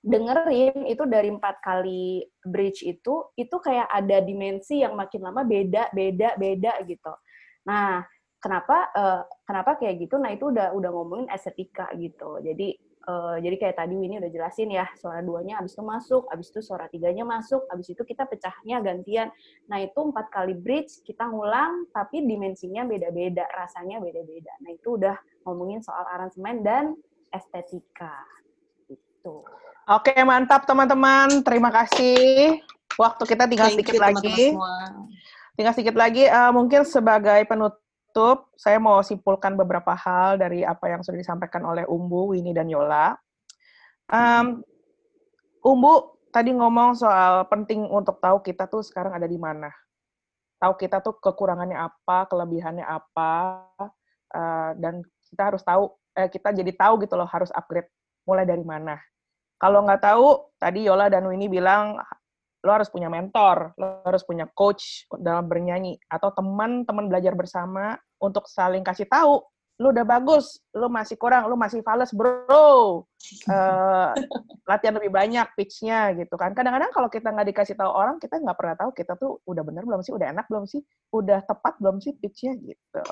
[0.03, 5.95] dengerin itu dari empat kali bridge itu itu kayak ada dimensi yang makin lama beda
[5.95, 7.13] beda beda gitu.
[7.63, 8.03] Nah
[8.43, 10.19] kenapa eh, kenapa kayak gitu?
[10.19, 12.35] Nah itu udah udah ngomongin estetika gitu.
[12.43, 16.51] Jadi eh, jadi kayak tadi Winnie udah jelasin ya suara duanya abis itu masuk abis
[16.51, 19.31] itu suara tiganya masuk abis itu kita pecahnya gantian.
[19.71, 24.51] Nah itu empat kali bridge kita ngulang tapi dimensinya beda-beda rasanya beda-beda.
[24.67, 25.15] Nah itu udah
[25.47, 26.91] ngomongin soal aransemen dan
[27.31, 28.19] estetika.
[28.91, 31.43] Gitu Oke, mantap teman-teman.
[31.43, 32.55] Terima kasih.
[32.95, 34.37] Waktu kita tinggal Thank sedikit you, lagi.
[34.55, 34.75] semua.
[35.59, 36.23] Tinggal sedikit lagi.
[36.23, 41.83] Eh, mungkin sebagai penutup, saya mau simpulkan beberapa hal dari apa yang sudah disampaikan oleh
[41.83, 43.11] Umbu, Winnie, dan Yola.
[44.07, 44.63] Em,
[45.59, 49.67] Umbu tadi ngomong soal penting untuk tahu kita tuh sekarang ada di mana.
[50.63, 53.67] Tahu kita tuh kekurangannya apa, kelebihannya apa,
[54.31, 57.91] eh, dan kita harus tahu, eh, kita jadi tahu gitu loh harus upgrade
[58.23, 58.95] mulai dari mana.
[59.63, 60.27] Kalau nggak tahu,
[60.59, 61.95] tadi Yola dan Winnie bilang
[62.63, 68.43] lo harus punya mentor, lo harus punya coach dalam bernyanyi atau teman-teman belajar bersama untuk
[68.51, 69.39] saling kasih tahu,
[69.79, 73.07] lo udah bagus, lo masih kurang, lo masih fals bro.
[73.23, 74.11] Eh,
[74.67, 76.51] latihan lebih banyak pitch-nya gitu kan.
[76.51, 79.87] Kadang-kadang kalau kita nggak dikasih tahu orang, kita nggak pernah tahu kita tuh udah bener
[79.87, 80.83] belum sih, udah enak belum sih,
[81.15, 83.03] udah tepat belum sih pitch-nya gitu.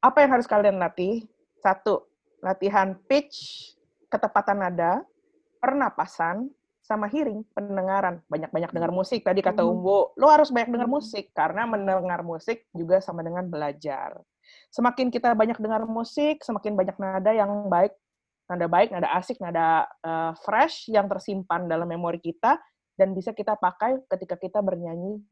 [0.00, 1.28] Apa yang harus kalian latih?
[1.60, 2.08] Satu,
[2.40, 3.72] latihan pitch,
[4.08, 5.00] ketepatan nada,
[5.64, 6.52] pernapasan,
[6.84, 8.20] sama hearing, pendengaran.
[8.28, 9.24] Banyak-banyak dengar musik.
[9.24, 9.72] Tadi kata Mhm.
[9.72, 11.32] Umbu, lo harus banyak dengar musik.
[11.32, 14.20] Karena mendengar musik juga sama dengan belajar.
[14.68, 17.96] Semakin kita banyak dengar musik, semakin banyak nada yang baik,
[18.52, 22.60] nada baik, nada asik, nada eh, fresh yang tersimpan dalam memori kita
[23.00, 25.24] dan bisa kita pakai ketika kita bernyanyi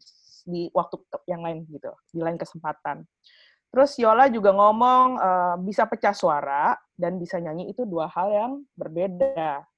[0.49, 0.97] di waktu
[1.29, 3.05] yang lain gitu, di lain kesempatan.
[3.69, 8.53] Terus Yola juga ngomong eh, bisa pecah suara dan bisa nyanyi itu dua hal yang
[8.73, 9.69] berbeda.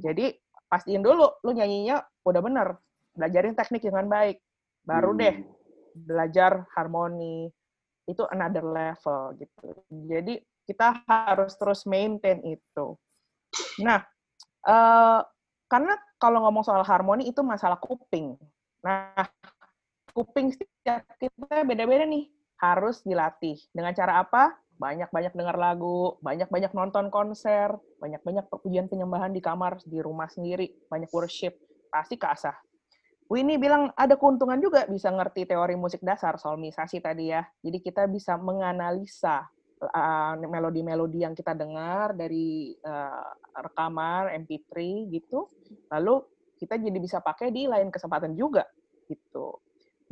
[0.00, 0.34] Jadi
[0.66, 2.68] pastiin dulu lu nyanyinya udah bener,
[3.14, 4.42] belajarin teknik dengan baik,
[4.82, 5.20] baru Hmm.
[5.20, 5.36] deh
[5.94, 7.46] belajar harmoni
[8.10, 9.68] itu another level gitu.
[10.10, 12.98] Jadi kita harus terus maintain itu.
[13.80, 14.02] Nah,
[14.66, 15.20] eh,
[15.70, 18.34] karena kalau ngomong soal harmoni itu masalah kuping.
[18.82, 19.14] Nah,
[20.12, 22.28] kuping setiap kita beda-beda nih,
[22.58, 23.56] harus dilatih.
[23.70, 24.52] Dengan cara apa?
[24.74, 31.08] Banyak-banyak dengar lagu, banyak-banyak nonton konser, banyak-banyak pujian penyembahan di kamar, di rumah sendiri, banyak
[31.14, 31.54] worship,
[31.88, 32.54] pasti keasah.
[33.30, 37.40] Winnie bilang ada keuntungan juga bisa ngerti teori musik dasar, solmisasi tadi ya.
[37.64, 39.48] Jadi kita bisa menganalisa
[39.80, 44.72] uh, melodi-melodi yang kita dengar dari uh, rekaman MP3
[45.08, 45.48] gitu.
[45.88, 46.20] Lalu
[46.60, 48.68] kita jadi bisa pakai di lain kesempatan juga
[49.08, 49.58] gitu.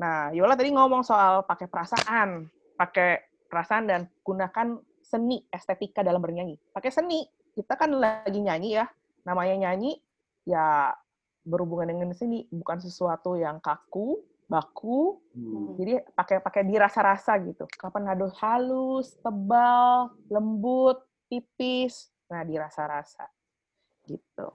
[0.01, 6.57] Nah, Yola tadi ngomong soal pakai perasaan, pakai perasaan dan gunakan seni estetika dalam bernyanyi.
[6.73, 7.21] Pakai seni,
[7.53, 8.89] kita kan lagi nyanyi ya.
[9.29, 10.01] Namanya nyanyi
[10.49, 10.89] ya
[11.45, 15.21] berhubungan dengan seni, bukan sesuatu yang kaku, baku.
[15.37, 15.77] Hmm.
[15.77, 17.69] Jadi pakai pakai dirasa-rasa gitu.
[17.77, 22.09] Kapan nado halus, tebal, lembut, tipis.
[22.33, 23.29] Nah, dirasa-rasa.
[24.09, 24.49] Gitu.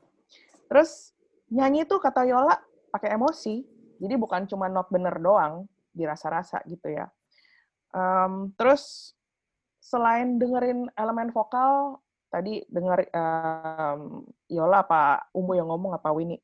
[0.65, 1.13] Terus
[1.53, 2.57] nyanyi tuh kata Yola
[2.89, 3.61] pakai emosi.
[3.97, 7.09] Jadi bukan cuma not bener doang, dirasa-rasa gitu ya.
[7.97, 9.13] Em, terus
[9.81, 11.97] selain dengerin elemen vokal,
[12.29, 14.21] tadi denger em,
[14.53, 16.37] Yola apa Umbu yang ngomong apa Winnie,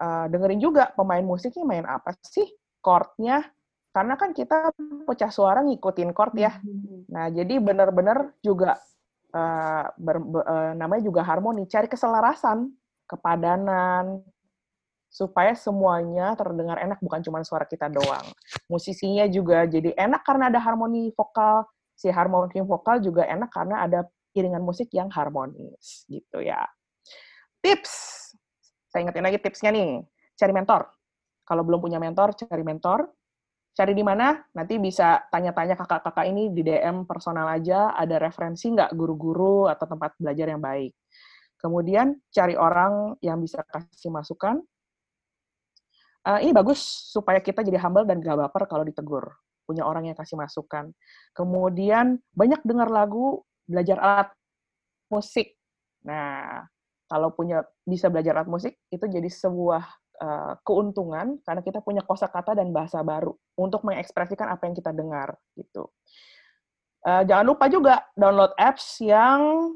[0.00, 2.48] eh, dengerin juga pemain musiknya main apa sih,
[2.80, 3.44] chordnya,
[3.92, 4.72] karena kan kita
[5.04, 6.56] pecah suara ngikutin chord ya.
[7.12, 8.80] Nah, jadi benar-benar juga
[9.34, 12.70] eh, ber- be- eh, namanya juga harmoni, cari keselarasan,
[13.10, 14.22] kepadanan,
[15.14, 18.26] supaya semuanya terdengar enak, bukan cuma suara kita doang.
[18.66, 21.62] Musisinya juga jadi enak karena ada harmoni vokal,
[21.94, 24.02] si harmoni vokal juga enak karena ada
[24.34, 26.66] iringan musik yang harmonis, gitu ya.
[27.62, 27.94] Tips,
[28.90, 30.02] saya ingetin lagi tipsnya nih,
[30.34, 30.90] cari mentor.
[31.46, 33.06] Kalau belum punya mentor, cari mentor.
[33.74, 34.38] Cari di mana?
[34.54, 40.14] Nanti bisa tanya-tanya kakak-kakak ini di DM personal aja, ada referensi nggak guru-guru atau tempat
[40.18, 40.94] belajar yang baik.
[41.58, 44.62] Kemudian cari orang yang bisa kasih masukan.
[46.24, 46.80] Eh, ini bagus
[47.12, 49.36] supaya kita jadi humble dan gak baper kalau ditegur.
[49.68, 50.92] Punya orang yang kasih masukan.
[51.36, 54.28] Kemudian banyak dengar lagu, belajar alat
[55.12, 55.52] musik.
[56.04, 56.64] Nah,
[57.08, 59.84] kalau punya bisa belajar alat musik itu jadi sebuah
[60.24, 65.36] uh, keuntungan karena kita punya kosakata dan bahasa baru untuk mengekspresikan apa yang kita dengar
[65.60, 65.92] gitu.
[67.04, 69.72] Uh, jangan lupa juga download apps yang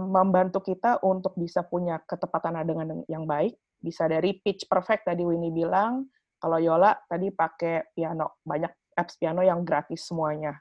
[0.00, 3.52] membantu kita untuk bisa punya ketepatan dengan yang baik.
[3.78, 6.06] Bisa dari pitch perfect tadi Winnie bilang.
[6.38, 10.54] Kalau Yola tadi pakai piano, banyak apps piano yang gratis semuanya.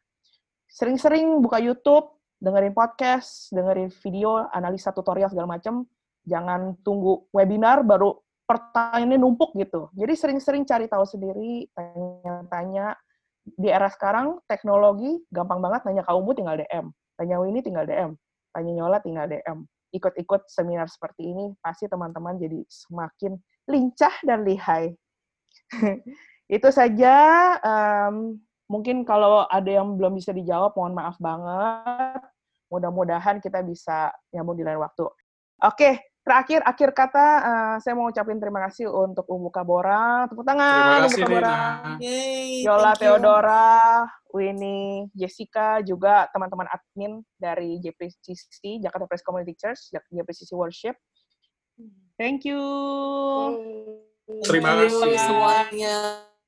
[0.65, 5.85] Sering-sering buka YouTube, dengerin podcast, dengerin video, analisa tutorial segala macam.
[6.25, 9.91] Jangan tunggu webinar baru pertanyaannya numpuk gitu.
[9.93, 12.97] Jadi sering-sering cari tahu sendiri, tanya-tanya.
[13.47, 16.85] Di era sekarang, teknologi gampang banget nanya kamu tinggal DM.
[17.15, 18.11] Tanya Winnie tinggal DM.
[18.51, 19.63] Tanya Nyola tinggal DM.
[19.95, 24.95] Ikut-ikut seminar seperti ini, pasti teman-teman jadi semakin lincah dan lihai.
[26.55, 27.15] Itu saja.
[27.63, 28.39] Um,
[28.71, 32.21] mungkin kalau ada yang belum bisa dijawab, mohon maaf banget.
[32.67, 35.07] Mudah-mudahan kita bisa nyambung di lain waktu.
[35.63, 40.27] Oke, terakhir akhir kata uh, saya mau ucapin terima kasih untuk Umbu Kabora.
[40.27, 41.55] Tepuk tangan Terima kasih, Kabora.
[41.55, 42.03] Nina.
[42.03, 42.99] Yay, Yola thank.
[42.99, 43.67] Theodora,
[44.35, 50.99] Winnie, Jessica, juga teman-teman admin dari JPCC, Jakarta Press Community Church, JPCC Worship.
[52.19, 52.59] Thank you.
[54.43, 55.23] Terima Thank you kasih.
[55.23, 55.95] semuanya.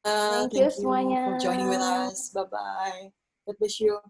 [0.03, 1.21] Thank you semuanya.
[1.23, 2.35] for joining with us.
[2.35, 3.01] Bye bye.
[3.47, 4.03] God bless you.